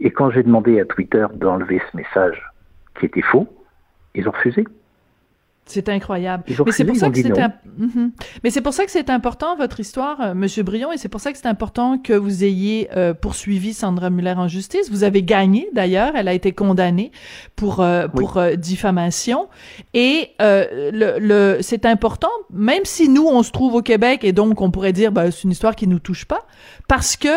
et 0.00 0.10
quand 0.10 0.30
j'ai 0.30 0.42
demandé 0.42 0.80
à 0.80 0.84
Twitter 0.84 1.26
d'enlever 1.34 1.80
ce 1.90 1.96
message 1.96 2.44
qui 2.98 3.06
était 3.06 3.22
faux, 3.22 3.48
ils 4.14 4.28
ont 4.28 4.32
refusé. 4.32 4.64
C'est 5.68 5.88
incroyable. 5.88 6.44
Mais 6.48 6.72
c'est 6.72 6.84
pour 6.84 6.94
Mhm. 7.76 8.12
Mais 8.44 8.50
c'est 8.50 8.60
pour 8.60 8.72
ça 8.72 8.84
que 8.84 8.90
c'est 8.92 9.10
important 9.10 9.56
votre 9.56 9.80
histoire, 9.80 10.20
euh, 10.20 10.34
Monsieur 10.34 10.62
Brion, 10.62 10.92
et 10.92 10.96
c'est 10.96 11.08
pour 11.08 11.20
ça 11.20 11.32
que 11.32 11.38
c'est 11.38 11.48
important 11.48 11.98
que 11.98 12.12
vous 12.12 12.44
ayez 12.44 12.88
euh, 12.96 13.14
poursuivi 13.14 13.74
Sandra 13.74 14.08
Muller 14.08 14.34
en 14.36 14.46
justice. 14.46 14.90
Vous 14.90 15.02
avez 15.02 15.24
gagné 15.24 15.68
d'ailleurs, 15.74 16.12
elle 16.14 16.28
a 16.28 16.34
été 16.34 16.52
condamnée 16.52 17.10
pour 17.56 17.80
euh, 17.80 18.06
Oui. 18.14 18.20
pour 18.20 18.36
euh, 18.36 18.54
diffamation. 18.54 19.48
Et 19.92 20.30
le, 20.40 21.18
le 21.18 21.58
c'est 21.62 21.84
important, 21.84 22.30
même 22.52 22.84
si 22.84 23.08
nous 23.08 23.26
on 23.26 23.42
se 23.42 23.50
trouve 23.50 23.74
au 23.74 23.82
Québec 23.82 24.22
et 24.22 24.32
donc 24.32 24.60
on 24.60 24.70
pourrait 24.70 24.92
dire 24.92 25.10
ben, 25.10 25.30
c'est 25.32 25.42
une 25.44 25.50
histoire 25.50 25.74
qui 25.74 25.88
nous 25.88 25.98
touche 25.98 26.26
pas, 26.26 26.46
parce 26.86 27.16
que 27.16 27.28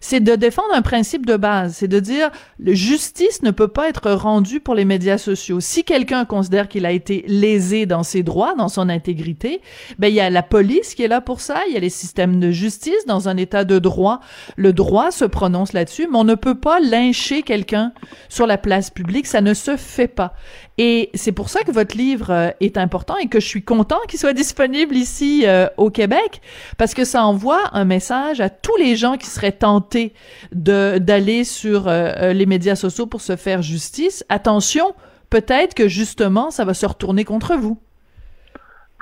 c'est 0.00 0.20
de 0.20 0.34
défendre 0.34 0.74
un 0.74 0.82
principe 0.82 1.26
de 1.26 1.36
base, 1.36 1.74
c'est 1.76 1.88
de 1.88 2.00
dire 2.00 2.30
le 2.58 2.74
justice 2.74 3.42
ne 3.42 3.52
peut 3.52 3.68
pas 3.68 3.88
être 3.88 4.10
rendue 4.10 4.60
pour 4.60 4.74
les 4.74 4.84
médias 4.84 5.18
sociaux. 5.18 5.60
Si 5.60 5.84
quelqu'un 5.84 6.24
considère 6.24 6.68
qu'il 6.68 6.84
a 6.86 6.90
été 6.92 7.19
lésé 7.26 7.86
dans 7.86 8.02
ses 8.02 8.22
droits, 8.22 8.54
dans 8.54 8.68
son 8.68 8.88
intégrité, 8.88 9.60
ben 9.98 10.08
il 10.08 10.14
y 10.14 10.20
a 10.20 10.30
la 10.30 10.42
police 10.42 10.94
qui 10.94 11.02
est 11.02 11.08
là 11.08 11.20
pour 11.20 11.40
ça, 11.40 11.62
il 11.68 11.74
y 11.74 11.76
a 11.76 11.80
les 11.80 11.90
systèmes 11.90 12.40
de 12.40 12.50
justice 12.50 13.06
dans 13.06 13.28
un 13.28 13.36
état 13.36 13.64
de 13.64 13.78
droit. 13.78 14.20
Le 14.56 14.72
droit 14.72 15.10
se 15.10 15.24
prononce 15.24 15.72
là-dessus, 15.72 16.08
mais 16.10 16.18
on 16.18 16.24
ne 16.24 16.34
peut 16.34 16.54
pas 16.54 16.80
lyncher 16.80 17.42
quelqu'un 17.42 17.92
sur 18.28 18.46
la 18.46 18.58
place 18.58 18.90
publique, 18.90 19.26
ça 19.26 19.40
ne 19.40 19.54
se 19.54 19.76
fait 19.76 20.08
pas. 20.08 20.34
Et 20.78 21.10
c'est 21.14 21.32
pour 21.32 21.50
ça 21.50 21.60
que 21.60 21.72
votre 21.72 21.96
livre 21.96 22.30
euh, 22.30 22.50
est 22.60 22.78
important 22.78 23.16
et 23.18 23.26
que 23.26 23.38
je 23.38 23.46
suis 23.46 23.62
content 23.62 23.98
qu'il 24.08 24.18
soit 24.18 24.32
disponible 24.40 24.96
ici 24.96 25.42
euh, 25.44 25.66
au 25.76 25.90
Québec 25.90 26.40
parce 26.78 26.94
que 26.94 27.04
ça 27.04 27.24
envoie 27.24 27.60
un 27.72 27.84
message 27.84 28.40
à 28.40 28.48
tous 28.48 28.76
les 28.76 28.96
gens 28.96 29.16
qui 29.16 29.26
seraient 29.26 29.52
tentés 29.52 30.14
de 30.52 30.98
d'aller 30.98 31.44
sur 31.44 31.88
euh, 31.88 32.12
euh, 32.16 32.32
les 32.32 32.46
médias 32.46 32.76
sociaux 32.76 33.06
pour 33.06 33.20
se 33.20 33.36
faire 33.36 33.62
justice. 33.62 34.24
Attention, 34.28 34.94
peut-être 35.30 35.74
que 35.74 35.88
justement 35.88 36.50
ça 36.50 36.64
va 36.64 36.74
se 36.74 36.86
retourner 36.86 37.24
contre 37.24 37.54
vous. 37.56 37.78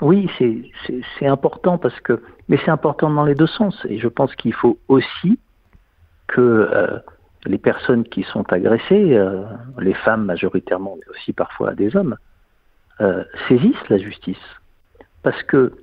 Oui, 0.01 0.29
c'est- 0.37 1.25
important 1.27 1.77
parce 1.77 1.99
que, 1.99 2.21
mais 2.47 2.57
c'est 2.63 2.71
important 2.71 3.09
dans 3.09 3.25
les 3.25 3.35
deux 3.35 3.47
sens. 3.47 3.75
Et 3.89 3.99
je 3.99 4.07
pense 4.07 4.33
qu'il 4.35 4.53
faut 4.53 4.79
aussi 4.87 5.37
que 6.27 6.39
euh, 6.41 6.97
les 7.45 7.57
personnes 7.57 8.05
qui 8.05 8.23
sont 8.23 8.45
agressées, 8.53 9.13
euh, 9.17 9.43
les 9.79 9.93
femmes 9.93 10.23
majoritairement, 10.25 10.95
mais 10.97 11.09
aussi 11.15 11.33
parfois 11.33 11.73
des 11.75 11.95
hommes, 11.97 12.15
euh, 13.01 13.23
saisissent 13.49 13.89
la 13.89 13.97
justice. 13.97 14.37
Parce 15.21 15.41
que 15.43 15.73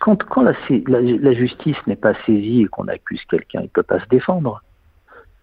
quand, 0.00 0.22
quand 0.24 0.42
la, 0.42 0.54
la- 0.88 1.00
la 1.02 1.32
justice 1.34 1.76
n'est 1.86 1.96
pas 1.96 2.14
saisie 2.24 2.62
et 2.62 2.66
qu'on 2.66 2.88
accuse 2.88 3.22
quelqu'un, 3.30 3.60
il 3.60 3.64
ne 3.64 3.68
peut 3.68 3.82
pas 3.82 4.00
se 4.00 4.06
défendre. 4.08 4.62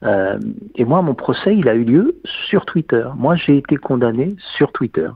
Euh, 0.03 0.39
et 0.75 0.85
moi, 0.85 1.01
mon 1.01 1.13
procès, 1.13 1.55
il 1.55 1.67
a 1.67 1.75
eu 1.75 1.83
lieu 1.83 2.15
sur 2.23 2.65
Twitter. 2.65 3.07
Moi, 3.15 3.35
j'ai 3.35 3.57
été 3.57 3.75
condamné 3.77 4.35
sur 4.57 4.71
Twitter. 4.71 5.09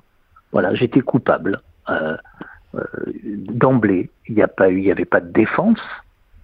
Voilà, 0.51 0.73
j'étais 0.73 1.01
coupable. 1.01 1.61
Euh, 1.89 2.17
euh, 2.75 2.83
d'emblée, 3.49 4.09
il 4.27 4.35
n'y 4.35 4.41
a 4.41 4.47
pas 4.47 4.69
eu, 4.69 4.77
il 4.77 4.83
n'y 4.83 4.91
avait 4.91 5.05
pas 5.05 5.19
de 5.19 5.31
défense, 5.31 5.79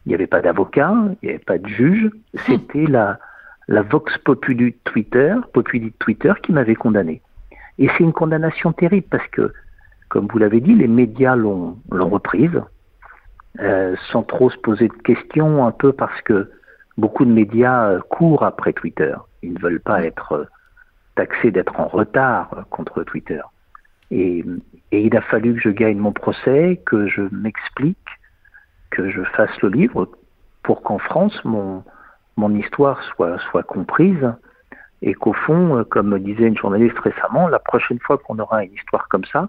il 0.05 0.09
n'y 0.09 0.15
avait 0.15 0.27
pas 0.27 0.41
d'avocat, 0.41 0.93
il 1.21 1.25
n'y 1.25 1.29
avait 1.29 1.43
pas 1.43 1.57
de 1.57 1.67
juge. 1.67 2.09
C'était 2.45 2.85
la, 2.85 3.19
la 3.67 3.81
vox 3.81 4.17
populi 4.19 4.71
de 4.71 4.77
Twitter, 4.83 5.35
populi 5.53 5.87
de 5.87 5.93
Twitter 5.99 6.33
qui 6.43 6.51
m'avait 6.51 6.75
condamné. 6.75 7.21
Et 7.77 7.87
c'est 7.89 8.03
une 8.03 8.13
condamnation 8.13 8.73
terrible 8.73 9.07
parce 9.09 9.27
que, 9.29 9.53
comme 10.09 10.27
vous 10.27 10.37
l'avez 10.37 10.59
dit, 10.59 10.75
les 10.75 10.87
médias 10.87 11.35
l'ont 11.35 11.77
l'ont 11.91 12.09
reprise 12.09 12.61
euh, 13.59 13.95
sans 14.11 14.23
trop 14.23 14.49
se 14.49 14.57
poser 14.57 14.87
de 14.87 14.93
questions, 14.93 15.65
un 15.65 15.71
peu 15.71 15.91
parce 15.91 16.21
que 16.21 16.49
beaucoup 16.99 17.25
de 17.25 17.31
médias 17.31 17.89
euh, 17.89 17.99
courent 18.01 18.43
après 18.43 18.73
Twitter. 18.73 19.15
Ils 19.41 19.53
ne 19.53 19.59
veulent 19.59 19.79
pas 19.81 20.03
être 20.03 20.33
euh, 20.33 20.45
taxés 21.15 21.51
d'être 21.51 21.79
en 21.79 21.87
retard 21.87 22.49
euh, 22.57 22.61
contre 22.69 23.03
Twitter. 23.03 23.41
Et, 24.11 24.43
et 24.91 25.01
il 25.01 25.15
a 25.15 25.21
fallu 25.21 25.53
que 25.55 25.61
je 25.61 25.69
gagne 25.69 25.97
mon 25.97 26.11
procès, 26.11 26.81
que 26.85 27.07
je 27.07 27.21
m'explique, 27.31 27.97
que 28.89 29.09
je 29.09 29.23
fasse 29.23 29.55
le 29.61 29.69
livre 29.69 30.09
pour 30.63 30.81
qu'en 30.81 30.97
France, 30.99 31.39
mon, 31.45 31.83
mon 32.37 32.53
histoire 32.55 33.01
soit, 33.03 33.37
soit 33.49 33.63
comprise 33.63 34.33
et 35.01 35.13
qu'au 35.13 35.33
fond, 35.33 35.85
comme 35.89 36.09
me 36.09 36.19
disait 36.19 36.47
une 36.47 36.57
journaliste 36.57 36.97
récemment, 36.99 37.47
la 37.47 37.59
prochaine 37.59 37.99
fois 37.99 38.17
qu'on 38.17 38.37
aura 38.39 38.63
une 38.65 38.73
histoire 38.73 39.07
comme 39.07 39.25
ça, 39.25 39.47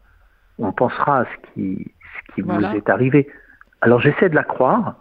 on 0.59 0.73
pensera 0.73 1.21
à 1.21 1.25
ce 1.25 1.53
qui, 1.55 1.93
ce 2.29 2.35
qui 2.35 2.43
Voilà. 2.43 2.71
vous 2.71 2.77
est 2.77 2.89
arrivé. 2.91 3.29
Alors 3.81 4.01
j'essaie 4.01 4.29
de 4.29 4.35
la 4.35 4.45
croire. 4.45 4.95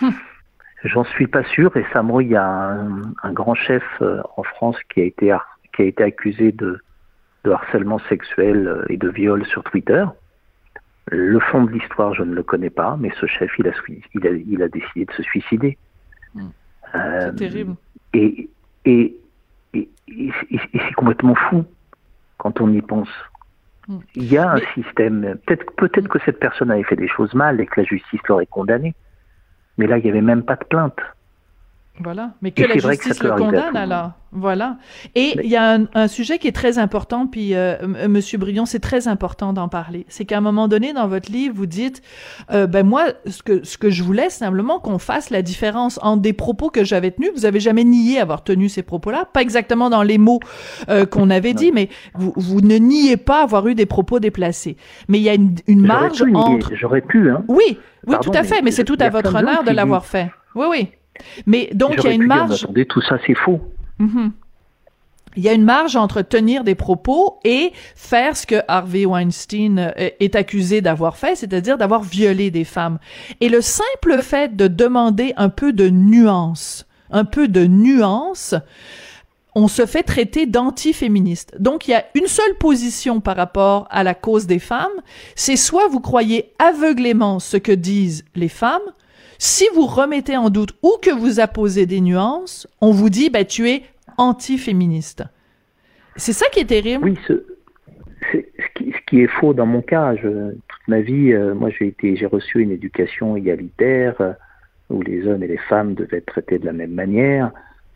J'en 0.84 1.04
suis 1.04 1.26
pas 1.26 1.42
sûr. 1.44 1.72
Récemment, 1.72 2.20
il 2.20 2.28
y 2.28 2.36
a 2.36 2.46
un, 2.46 3.02
un 3.22 3.32
grand 3.32 3.54
chef 3.54 3.82
euh, 4.02 4.20
en 4.36 4.42
France 4.42 4.76
qui 4.92 5.00
a 5.00 5.04
été, 5.04 5.34
qui 5.74 5.82
a 5.82 5.84
été 5.86 6.02
accusé 6.04 6.52
de, 6.52 6.78
de 7.44 7.50
harcèlement 7.50 7.98
sexuel 8.08 8.68
euh, 8.68 8.84
et 8.88 8.96
de 8.96 9.08
viol 9.08 9.44
sur 9.46 9.64
Twitter. 9.64 10.04
Le 11.08 11.38
fond 11.38 11.64
de 11.64 11.70
l'histoire, 11.70 12.14
je 12.14 12.22
ne 12.24 12.34
le 12.34 12.42
connais 12.42 12.70
pas, 12.70 12.96
mais 13.00 13.10
ce 13.20 13.26
chef, 13.26 13.50
il 13.58 13.68
a, 13.68 13.72
il 14.14 14.26
a, 14.26 14.30
il 14.30 14.62
a 14.62 14.68
décidé 14.68 15.04
de 15.06 15.12
se 15.12 15.22
suicider. 15.22 15.78
Hmm. 16.34 16.48
Euh, 16.94 17.20
C'est 17.30 17.36
terrible. 17.36 17.74
Et, 18.12 18.48
et, 18.84 19.16
et, 19.72 19.88
et- 20.08 20.30
et 20.50 20.60
c'est 20.72 20.94
complètement 20.94 21.34
fou 21.34 21.64
quand 22.38 22.60
on 22.60 22.72
y 22.72 22.82
pense. 22.82 23.08
Hmm. 23.88 23.98
Il 24.14 24.24
y 24.24 24.36
a 24.36 24.50
un 24.50 24.54
Mais- 24.56 24.82
système, 24.82 25.36
peut-être 25.46 25.72
peut-être 25.76 26.08
que 26.08 26.18
cette 26.24 26.38
personne 26.40 26.70
avait 26.70 26.82
fait 26.84 26.96
des 26.96 27.08
choses 27.08 27.34
mal 27.34 27.60
et 27.60 27.66
que 27.66 27.80
la 27.80 27.86
justice 27.86 28.20
l'aurait 28.28 28.46
condamné, 28.46 28.94
mais 29.78 29.86
là, 29.86 29.98
il 29.98 30.04
n'y 30.04 30.10
avait 30.10 30.20
même 30.20 30.42
pas 30.42 30.56
de 30.56 30.64
plainte. 30.64 30.98
Voilà. 32.02 32.32
Mais 32.42 32.50
que 32.50 32.62
Et 32.62 32.66
la 32.66 32.74
que 32.74 32.80
justice 32.80 33.22
le 33.22 33.30
condamne 33.32 33.76
alors. 33.76 34.12
Voilà. 34.32 34.76
Et 35.14 35.32
Mais- 35.36 35.44
il 35.44 35.50
y 35.50 35.56
a 35.56 35.72
un, 35.74 35.86
un 35.94 36.08
sujet 36.08 36.38
qui 36.38 36.46
est 36.46 36.52
très 36.54 36.78
important, 36.78 37.26
puis 37.26 37.54
euh, 37.54 37.76
Monsieur 38.06 38.36
Brion, 38.36 38.66
c'est 38.66 38.80
très 38.80 39.08
important 39.08 39.54
d'en 39.54 39.68
parler. 39.68 40.04
C'est 40.08 40.26
qu'à 40.26 40.36
un 40.36 40.40
moment 40.42 40.68
donné, 40.68 40.92
dans 40.92 41.08
votre 41.08 41.32
livre, 41.32 41.54
vous 41.56 41.64
dites, 41.64 42.02
euh, 42.52 42.66
ben 42.66 42.84
moi, 42.86 43.06
ce 43.26 43.42
que 43.42 43.64
ce 43.64 43.78
que 43.78 43.88
je 43.88 44.02
voulais, 44.02 44.28
c'est 44.28 44.44
simplement 44.44 44.78
qu'on 44.78 44.98
fasse 44.98 45.30
la 45.30 45.40
différence 45.40 45.98
entre 46.02 46.20
des 46.20 46.34
propos 46.34 46.68
que 46.68 46.84
j'avais 46.84 47.12
tenus. 47.12 47.30
Vous 47.34 47.46
avez 47.46 47.60
jamais 47.60 47.84
nié 47.84 48.20
avoir 48.20 48.44
tenu 48.44 48.68
ces 48.68 48.82
propos-là, 48.82 49.24
pas 49.32 49.40
exactement 49.40 49.88
dans 49.88 50.02
les 50.02 50.18
mots 50.18 50.40
euh, 50.90 51.06
qu'on 51.06 51.30
avait 51.30 51.54
dit, 51.54 51.72
mais 51.72 51.88
vous, 52.14 52.34
vous 52.36 52.60
ne 52.60 52.76
niez 52.76 53.16
pas 53.16 53.42
avoir 53.42 53.66
eu 53.68 53.74
des 53.74 53.86
propos 53.86 54.20
déplacés. 54.20 54.76
Mais 55.08 55.18
il 55.18 55.22
y 55.22 55.30
a 55.30 55.34
une, 55.34 55.54
une 55.66 55.86
marge 55.86 56.22
pu, 56.24 56.34
entre 56.34 56.72
J'aurais 56.74 57.00
pu, 57.00 57.30
hein. 57.30 57.42
oui, 57.48 57.62
oui, 57.68 57.76
Pardon, 58.06 58.30
tout 58.32 58.36
à 58.38 58.42
fait, 58.42 58.60
mais 58.60 58.70
c'est 58.70 58.84
tout 58.84 58.98
à 59.00 59.08
votre 59.08 59.34
honneur 59.34 59.64
de 59.64 59.70
l'avoir 59.70 60.04
fait. 60.04 60.30
Oui, 60.54 60.66
oui. 60.70 60.88
Mais 61.46 61.70
donc 61.72 61.94
il 61.98 62.04
y 62.04 62.08
a 62.08 62.12
une 62.12 62.20
dire, 62.20 62.28
marge. 62.28 62.50
mais 62.50 62.56
attendez, 62.56 62.86
tout 62.86 63.02
ça, 63.02 63.18
c'est 63.26 63.34
faux. 63.34 63.60
Mhm. 63.98 64.32
il 65.36 65.42
y 65.42 65.48
a 65.48 65.54
une 65.54 65.64
marge 65.64 65.96
entre 65.96 66.20
tenir 66.20 66.64
des 66.64 66.74
propos 66.74 67.38
et 67.44 67.72
faire 67.94 68.36
ce 68.36 68.46
que 68.46 68.56
Harvey 68.68 69.06
Weinstein 69.06 69.78
euh, 69.78 70.10
est 70.20 70.34
accusé 70.34 70.80
d'avoir 70.80 71.16
fait, 71.16 71.34
c'est-à-dire 71.34 71.78
d'avoir 71.78 72.02
violé 72.02 72.50
des 72.50 72.64
femmes. 72.64 72.98
Et 73.40 73.48
le 73.48 73.60
simple 73.60 74.22
fait 74.22 74.54
de 74.56 74.68
demander 74.68 75.32
un 75.36 75.48
peu 75.48 75.72
de 75.72 75.88
nuance, 75.88 76.86
un 77.10 77.24
peu 77.24 77.48
de 77.48 77.66
nuance, 77.66 78.54
on 79.54 79.68
se 79.68 79.86
fait 79.86 80.02
traiter 80.02 80.44
d'anti-féministe. 80.44 81.54
Donc 81.58 81.88
il 81.88 81.92
y 81.92 81.94
a 81.94 82.04
une 82.14 82.26
seule 82.26 82.54
position 82.58 83.20
par 83.20 83.36
rapport 83.36 83.88
à 83.90 84.04
la 84.04 84.14
cause 84.14 84.46
des 84.46 84.58
femmes, 84.58 84.92
c'est 85.34 85.56
soit 85.56 85.88
vous 85.88 86.00
croyez 86.00 86.52
aveuglément 86.58 87.40
ce 87.40 87.56
que 87.56 87.72
disent 87.72 88.24
les 88.34 88.50
femmes, 88.50 88.82
si 89.38 89.64
vous 89.74 89.86
remettez 89.86 90.36
en 90.36 90.50
doute 90.50 90.74
ou 90.82 90.92
que 91.02 91.10
vous 91.10 91.40
apposez 91.40 91.86
des 91.86 92.00
nuances, 92.00 92.66
on 92.80 92.90
vous 92.90 93.10
dit 93.10 93.30
ben 93.30 93.44
tu 93.44 93.68
es 93.68 93.82
anti-féministe. 94.16 95.24
C'est 96.16 96.32
ça 96.32 96.46
qui 96.50 96.60
est 96.60 96.66
terrible. 96.66 97.04
Oui, 97.04 97.18
ce, 97.28 97.44
qui, 99.06 99.20
est 99.20 99.26
faux 99.26 99.54
dans 99.54 99.66
mon 99.66 99.82
cas. 99.82 100.14
Toute 100.16 100.88
ma 100.88 101.00
vie, 101.00 101.32
euh, 101.32 101.54
moi, 101.54 101.70
j'ai 101.70 101.88
été, 101.88 102.16
j'ai 102.16 102.26
reçu 102.26 102.60
une 102.60 102.70
éducation 102.70 103.36
égalitaire 103.36 104.14
euh, 104.20 104.32
où 104.88 105.02
les 105.02 105.26
hommes 105.26 105.42
et 105.42 105.48
les 105.48 105.58
femmes 105.58 105.94
devaient 105.94 106.18
être 106.18 106.26
traités 106.26 106.58
de 106.58 106.66
la 106.66 106.72
même 106.72 106.92
manière. 106.92 107.50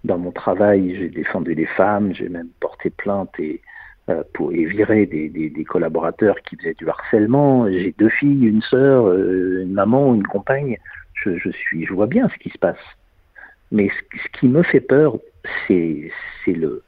Dans 0.04 0.18
mon 0.18 0.32
travail, 0.32 0.96
j'ai 0.96 1.08
défendu 1.08 1.54
les 1.54 1.66
femmes, 1.66 2.14
j'ai 2.14 2.28
même 2.28 2.48
porté 2.60 2.90
plainte 2.90 3.32
et 3.38 3.60
euh, 4.08 4.22
des, 4.40 5.50
des, 5.50 5.64
collaborateurs 5.64 6.36
qui 6.42 6.56
faisaient 6.56 6.74
du 6.74 6.88
harcèlement. 6.88 7.68
J'ai 7.70 7.94
deux 7.98 8.08
filles, 8.08 8.46
une 8.46 8.62
sœur, 8.62 9.06
euh, 9.06 9.62
une 9.62 9.72
maman, 9.72 10.14
une 10.14 10.26
compagne. 10.26 10.78
Je, 11.24 11.36
je, 11.38 11.50
suis, 11.50 11.86
je 11.86 11.92
vois 11.92 12.06
bien 12.06 12.28
ce 12.28 12.36
qui 12.38 12.50
se 12.50 12.58
passe. 12.58 12.78
Mais 13.72 13.88
ce, 13.88 14.18
ce 14.18 14.38
qui 14.38 14.48
me 14.48 14.62
fait 14.62 14.80
peur, 14.80 15.16
c'est, 15.66 16.10
c'est 16.44 16.52
le, 16.52 16.82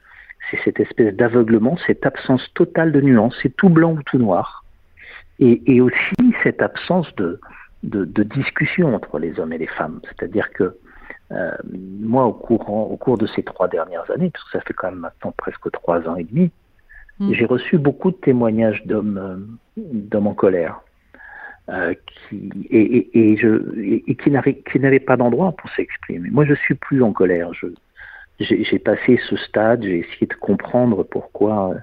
c'est 0.51 0.59
cette 0.65 0.81
espèce 0.81 1.15
d'aveuglement, 1.15 1.77
cette 1.87 2.05
absence 2.05 2.53
totale 2.55 2.93
de 2.93 3.01
nuance, 3.01 3.37
c'est 3.43 3.57
tout 3.57 3.69
blanc 3.69 3.93
ou 3.93 4.03
tout 4.03 4.19
noir, 4.19 4.65
et, 5.39 5.62
et 5.67 5.81
aussi 5.81 6.35
cette 6.43 6.62
absence 6.62 7.12
de, 7.17 7.41
de, 7.83 8.05
de, 8.05 8.23
discussion 8.23 8.95
entre 8.95 9.19
les 9.19 9.39
hommes 9.41 9.53
et 9.53 9.59
les 9.59 9.67
femmes. 9.67 10.01
C'est-à-dire 10.05 10.53
que 10.53 10.77
euh, 11.33 11.57
moi, 12.01 12.27
au, 12.27 12.33
cours 12.33 13.19
de 13.19 13.27
ces 13.27 13.43
trois 13.43 13.69
dernières 13.69 14.11
années, 14.11 14.31
parce 14.31 14.45
que 14.45 14.59
ça 14.59 14.61
fait 14.61 14.75
quand 14.75 14.91
même 14.91 15.01
maintenant 15.01 15.33
presque 15.37 15.71
trois 15.71 16.07
ans 16.09 16.17
et 16.17 16.25
demi, 16.25 16.51
mmh. 17.19 17.33
j'ai 17.33 17.47
reçu 17.47 17.79
beaucoup 17.79 18.11
de 18.11 18.17
témoignages 18.17 18.85
d'hommes, 18.85 19.19
euh, 19.19 19.83
d'hommes 19.83 20.27
en 20.27 20.35
colère. 20.35 20.81
Euh, 21.69 21.95
qui, 22.07 22.50
et, 22.71 22.81
et, 22.81 23.33
et, 23.33 23.37
je, 23.37 23.78
et, 23.81 24.16
qui 24.16 24.31
n'avaient 24.81 25.00
pas 25.00 25.16
d'endroit 25.16 25.52
pour 25.52 25.71
s'exprimer. 25.71 26.28
Moi, 26.31 26.45
je 26.45 26.54
suis 26.54 26.75
plus 26.75 27.02
en 27.02 27.12
colère. 27.12 27.52
Je, 27.54 27.69
j'ai 28.40 28.78
passé 28.81 29.21
ce 29.28 29.37
stade, 29.37 29.85
j'ai 29.85 30.00
essayé 30.00 30.26
de 30.26 30.35
comprendre 30.35 31.04
pourquoi 31.04 31.75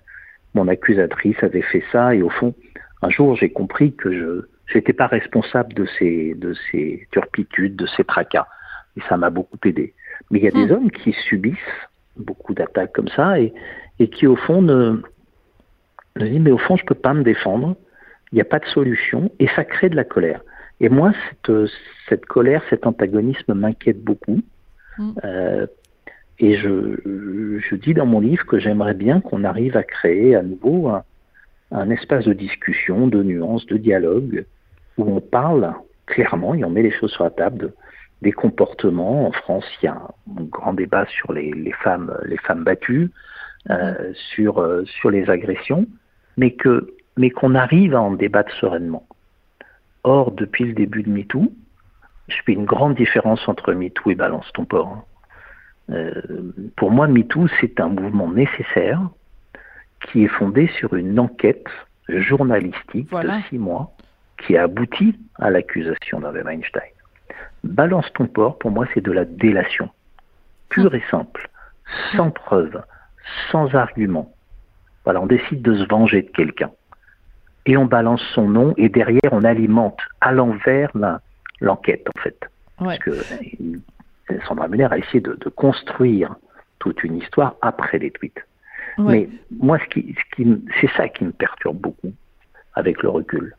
mon 0.54 0.68
accusatrice 0.68 1.42
avait 1.44 1.62
fait 1.62 1.84
ça, 1.92 2.14
et 2.14 2.22
au 2.22 2.30
fond, 2.30 2.54
un 3.02 3.10
jour, 3.10 3.36
j'ai 3.36 3.50
compris 3.50 3.94
que 3.94 4.12
je 4.12 4.76
n'étais 4.76 4.94
pas 4.94 5.08
responsable 5.08 5.74
de 5.74 5.86
ces, 5.98 6.34
de 6.34 6.54
ces 6.70 7.08
turpitudes, 7.12 7.76
de 7.78 7.86
ces 7.86 8.04
tracas, 8.04 8.48
et 8.98 9.02
ça 9.08 9.16
m'a 9.16 9.30
beaucoup 9.30 9.58
aidé. 9.64 9.94
Mais 10.30 10.40
il 10.40 10.44
y 10.44 10.48
a 10.48 10.52
mmh. 10.52 10.66
des 10.66 10.74
hommes 10.74 10.92
qui 10.92 11.14
subissent 11.14 11.58
beaucoup 12.18 12.54
d'attaques 12.54 12.92
comme 12.94 13.08
ça, 13.08 13.40
et, 13.40 13.54
et 14.00 14.10
qui 14.10 14.28
au 14.28 14.36
fond 14.36 14.62
ne, 14.62 15.02
ne 16.18 16.28
disent, 16.28 16.42
mais 16.42 16.52
au 16.52 16.58
fond, 16.58 16.76
je 16.76 16.86
peux 16.86 16.96
pas 16.96 17.14
me 17.14 17.24
défendre, 17.24 17.78
il 18.32 18.36
n'y 18.36 18.42
a 18.42 18.46
pas 18.46 18.60
de 18.60 18.66
solution, 18.66 19.32
et 19.40 19.48
ça 19.56 19.64
crée 19.64 19.90
de 19.90 19.96
la 19.96 20.04
colère. 20.04 20.42
Et 20.80 20.90
moi, 20.90 21.12
cette, 21.30 21.72
cette 22.08 22.26
colère, 22.26 22.64
cet 22.70 22.86
antagonisme 22.86 23.54
m'inquiète 23.54 24.02
beaucoup, 24.04 24.42
mmh. 24.98 25.12
euh, 25.24 25.68
et 26.40 26.56
je, 26.56 26.96
je, 27.06 27.76
dis 27.76 27.94
dans 27.94 28.06
mon 28.06 28.22
livre 28.22 28.46
que 28.46 28.60
j'aimerais 28.60 28.94
bien 28.94 29.20
qu'on 29.20 29.44
arrive 29.44 29.76
à 29.76 29.84
créer 29.84 30.36
à 30.36 30.42
nouveau 30.42 30.88
un, 30.88 31.04
un, 31.72 31.90
espace 31.90 32.26
de 32.26 32.34
discussion, 32.34 33.08
de 33.08 33.22
nuances, 33.22 33.66
de 33.66 33.76
dialogue, 33.76 34.46
où 34.98 35.04
on 35.04 35.20
parle 35.20 35.74
clairement 36.06 36.56
et 36.56 36.64
on 36.64 36.70
met 36.70 36.82
les 36.82 36.92
choses 36.92 37.12
sur 37.12 37.26
la 37.26 37.30
table 37.30 37.58
de, 37.58 37.74
des 38.22 38.32
comportements. 38.32 39.28
En 39.28 39.32
France, 39.32 39.66
il 39.82 39.86
y 39.86 39.90
a 39.90 39.96
un, 39.96 40.44
grand 40.44 40.74
débat 40.74 41.06
sur 41.08 41.34
les, 41.34 41.52
les 41.52 41.74
femmes, 41.74 42.18
les 42.26 42.38
femmes 42.38 42.64
battues, 42.64 43.12
euh, 43.70 44.14
sur, 44.34 44.60
euh, 44.60 44.86
sur 44.86 45.12
les 45.12 45.30
agressions, 45.30 45.86
mais 46.38 46.52
que 46.52 46.94
mais 47.20 47.30
qu'on 47.30 47.54
arrive 47.54 47.94
à 47.94 48.02
en 48.02 48.14
débattre 48.14 48.52
sereinement. 48.54 49.06
Or, 50.06 50.32
depuis 50.32 50.64
le 50.64 50.74
début 50.74 51.04
de 51.04 51.10
MeToo, 51.10 51.52
je 52.30 52.38
fais 52.46 52.54
une 52.54 52.64
grande 52.64 52.96
différence 52.96 53.46
entre 53.50 53.74
MeToo 53.74 54.12
et 54.12 54.16
Balance 54.16 54.50
ton 54.54 54.64
port. 54.64 54.88
Hein. 54.88 55.04
Euh, 55.90 56.22
pour 56.78 56.92
moi, 56.92 57.10
MeToo, 57.10 57.48
c'est 57.60 57.82
un 57.82 57.90
mouvement 57.90 58.32
nécessaire 58.32 59.02
qui 60.08 60.24
est 60.24 60.30
fondé 60.30 60.72
sur 60.80 60.94
une 60.94 61.20
enquête 61.20 61.68
journalistique 62.08 63.10
voilà. 63.12 63.40
de 63.40 63.44
six 63.50 63.58
mois 63.58 63.92
qui 64.38 64.56
a 64.56 64.64
abouti 64.64 65.20
à 65.36 65.50
l'accusation 65.50 66.22
d'Harvey 66.22 66.44
Weinstein. 66.44 66.94
Balance 67.66 68.10
ton 68.14 68.28
port, 68.28 68.58
pour 68.60 68.72
moi, 68.72 68.86
c'est 68.94 69.04
de 69.04 69.12
la 69.12 69.26
délation, 69.26 69.90
pure 70.70 70.96
et 70.96 71.04
simple, 71.12 71.50
sans 72.16 72.32
preuve, 72.32 72.82
sans 73.52 73.76
argument. 73.76 74.32
Voilà, 75.04 75.20
on 75.20 75.26
décide 75.26 75.62
de 75.62 75.76
se 75.76 75.86
venger 75.90 76.22
de 76.22 76.30
quelqu'un. 76.30 76.72
Et 77.66 77.78
on 77.78 77.86
balance 77.86 78.22
son 78.34 78.48
nom, 78.50 78.74
et 78.78 78.90
derrière, 78.90 79.32
on 79.32 79.44
alimente 79.44 80.00
à 80.22 80.32
l'envers 80.32 80.92
l'enquête, 81.62 82.08
en 82.16 82.22
fait. 82.22 82.40
Ouais. 82.80 82.98
Parce 82.98 83.00
que 83.00 84.40
Sandra 84.48 84.68
Muller 84.68 84.88
a 84.90 84.98
essayé 84.98 85.22
de, 85.22 85.34
de, 85.34 85.50
construire 85.50 86.36
toute 86.80 87.04
une 87.04 87.18
histoire 87.18 87.56
après 87.62 88.00
les 88.00 88.12
tweets. 88.12 88.46
Ouais. 88.98 89.12
Mais 89.12 89.30
moi, 89.60 89.78
ce 89.80 89.86
qui, 89.86 90.16
ce 90.16 90.36
qui, 90.36 90.64
c'est 90.80 90.90
ça 90.96 91.10
qui 91.10 91.26
me 91.26 91.32
perturbe 91.32 91.78
beaucoup 91.78 92.14
avec 92.76 93.02
le 93.04 93.10
recul. 93.10 93.56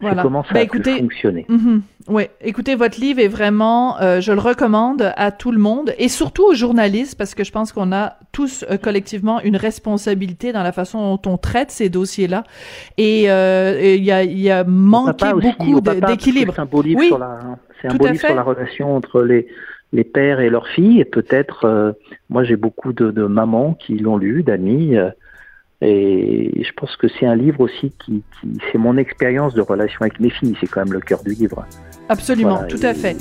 Voilà. 0.00 0.22
Comment 0.22 0.44
ça 0.44 0.56
a 0.56 0.60
écoutez, 0.60 0.98
fonctionner 0.98 1.46
mm 1.48 1.56
-hmm. 1.56 1.80
Oui, 2.08 2.24
écoutez, 2.40 2.76
votre 2.76 3.00
livre 3.00 3.18
est 3.18 3.28
vraiment, 3.28 3.98
euh, 4.00 4.20
je 4.20 4.32
le 4.32 4.38
recommande 4.38 5.12
à 5.16 5.32
tout 5.32 5.50
le 5.50 5.58
monde 5.58 5.92
et 5.98 6.08
surtout 6.08 6.44
aux 6.44 6.54
journalistes 6.54 7.16
parce 7.18 7.34
que 7.34 7.42
je 7.42 7.50
pense 7.50 7.72
qu'on 7.72 7.92
a 7.92 8.16
tous 8.30 8.64
euh, 8.70 8.76
collectivement 8.76 9.40
une 9.40 9.56
responsabilité 9.56 10.52
dans 10.52 10.62
la 10.62 10.72
façon 10.72 10.98
dont 11.16 11.32
on 11.32 11.38
traite 11.38 11.70
ces 11.72 11.88
dossiers-là 11.88 12.44
et 12.96 13.24
il 13.24 13.28
euh, 13.30 13.96
y, 13.96 14.12
a, 14.12 14.22
y 14.22 14.50
a 14.50 14.62
manqué 14.64 15.32
aussi, 15.32 15.48
beaucoup 15.48 15.80
d'équilibre. 15.80 16.52
C'est 16.54 16.62
un 16.62 16.66
beau 16.66 16.82
livre 16.82 17.00
oui, 17.00 17.08
sur 17.08 17.18
la, 17.18 17.32
c'est 17.80 17.88
un 17.88 17.94
beau 17.96 18.06
livre 18.06 18.26
sur 18.26 18.34
la 18.34 18.42
relation 18.42 18.94
entre 18.94 19.22
les 19.22 19.48
les 19.92 20.04
pères 20.04 20.40
et 20.40 20.50
leurs 20.50 20.68
filles 20.68 21.00
et 21.00 21.04
peut-être, 21.04 21.64
euh, 21.64 21.92
moi 22.28 22.44
j'ai 22.44 22.56
beaucoup 22.56 22.92
de, 22.92 23.10
de, 23.10 23.24
mamans 23.24 23.74
qui 23.74 23.94
l'ont 23.98 24.18
lu, 24.18 24.42
d'amis. 24.42 24.96
Et 25.82 26.62
je 26.62 26.72
pense 26.72 26.96
que 26.96 27.06
c'est 27.08 27.26
un 27.26 27.36
livre 27.36 27.60
aussi 27.60 27.92
qui, 28.04 28.22
qui 28.40 28.58
c'est 28.72 28.78
mon 28.78 28.96
expérience 28.96 29.52
de 29.54 29.60
relation 29.60 30.00
avec 30.00 30.18
mes 30.20 30.30
filles, 30.30 30.56
c'est 30.58 30.66
quand 30.66 30.84
même 30.84 30.92
le 30.92 31.00
cœur 31.00 31.22
du 31.22 31.34
livre. 31.34 31.66
Absolument, 32.08 32.54
voilà, 32.54 32.68
tout 32.68 32.80
à 32.82 32.94
fait. 32.94 33.16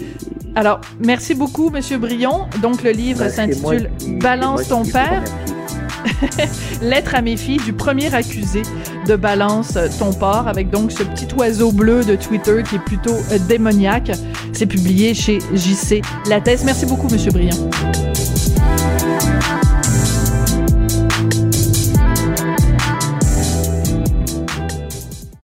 Alors, 0.55 0.79
merci 1.03 1.35
beaucoup, 1.35 1.69
Monsieur 1.69 1.97
Brion. 1.97 2.47
Donc, 2.61 2.83
le 2.83 2.91
livre 2.91 3.19
bah, 3.19 3.29
s'intitule 3.29 3.89
Balance 4.21 4.69
ton 4.69 4.83
père. 4.83 5.23
Lettre 6.81 7.15
à 7.15 7.21
mes 7.21 7.35
filles 7.35 7.59
du 7.65 7.73
premier 7.73 8.13
accusé 8.13 8.61
de 9.07 9.15
Balance 9.15 9.77
ton 9.99 10.13
port, 10.13 10.47
avec 10.47 10.69
donc 10.69 10.91
ce 10.91 11.03
petit 11.03 11.27
oiseau 11.35 11.71
bleu 11.71 12.03
de 12.03 12.15
Twitter 12.15 12.63
qui 12.63 12.75
est 12.75 12.85
plutôt 12.85 13.15
euh, 13.31 13.39
démoniaque. 13.49 14.11
C'est 14.53 14.67
publié 14.67 15.13
chez 15.13 15.39
JC 15.53 16.01
Lattès. 16.29 16.63
Merci 16.63 16.85
beaucoup, 16.85 17.07
Monsieur 17.09 17.31
Brion. 17.31 17.69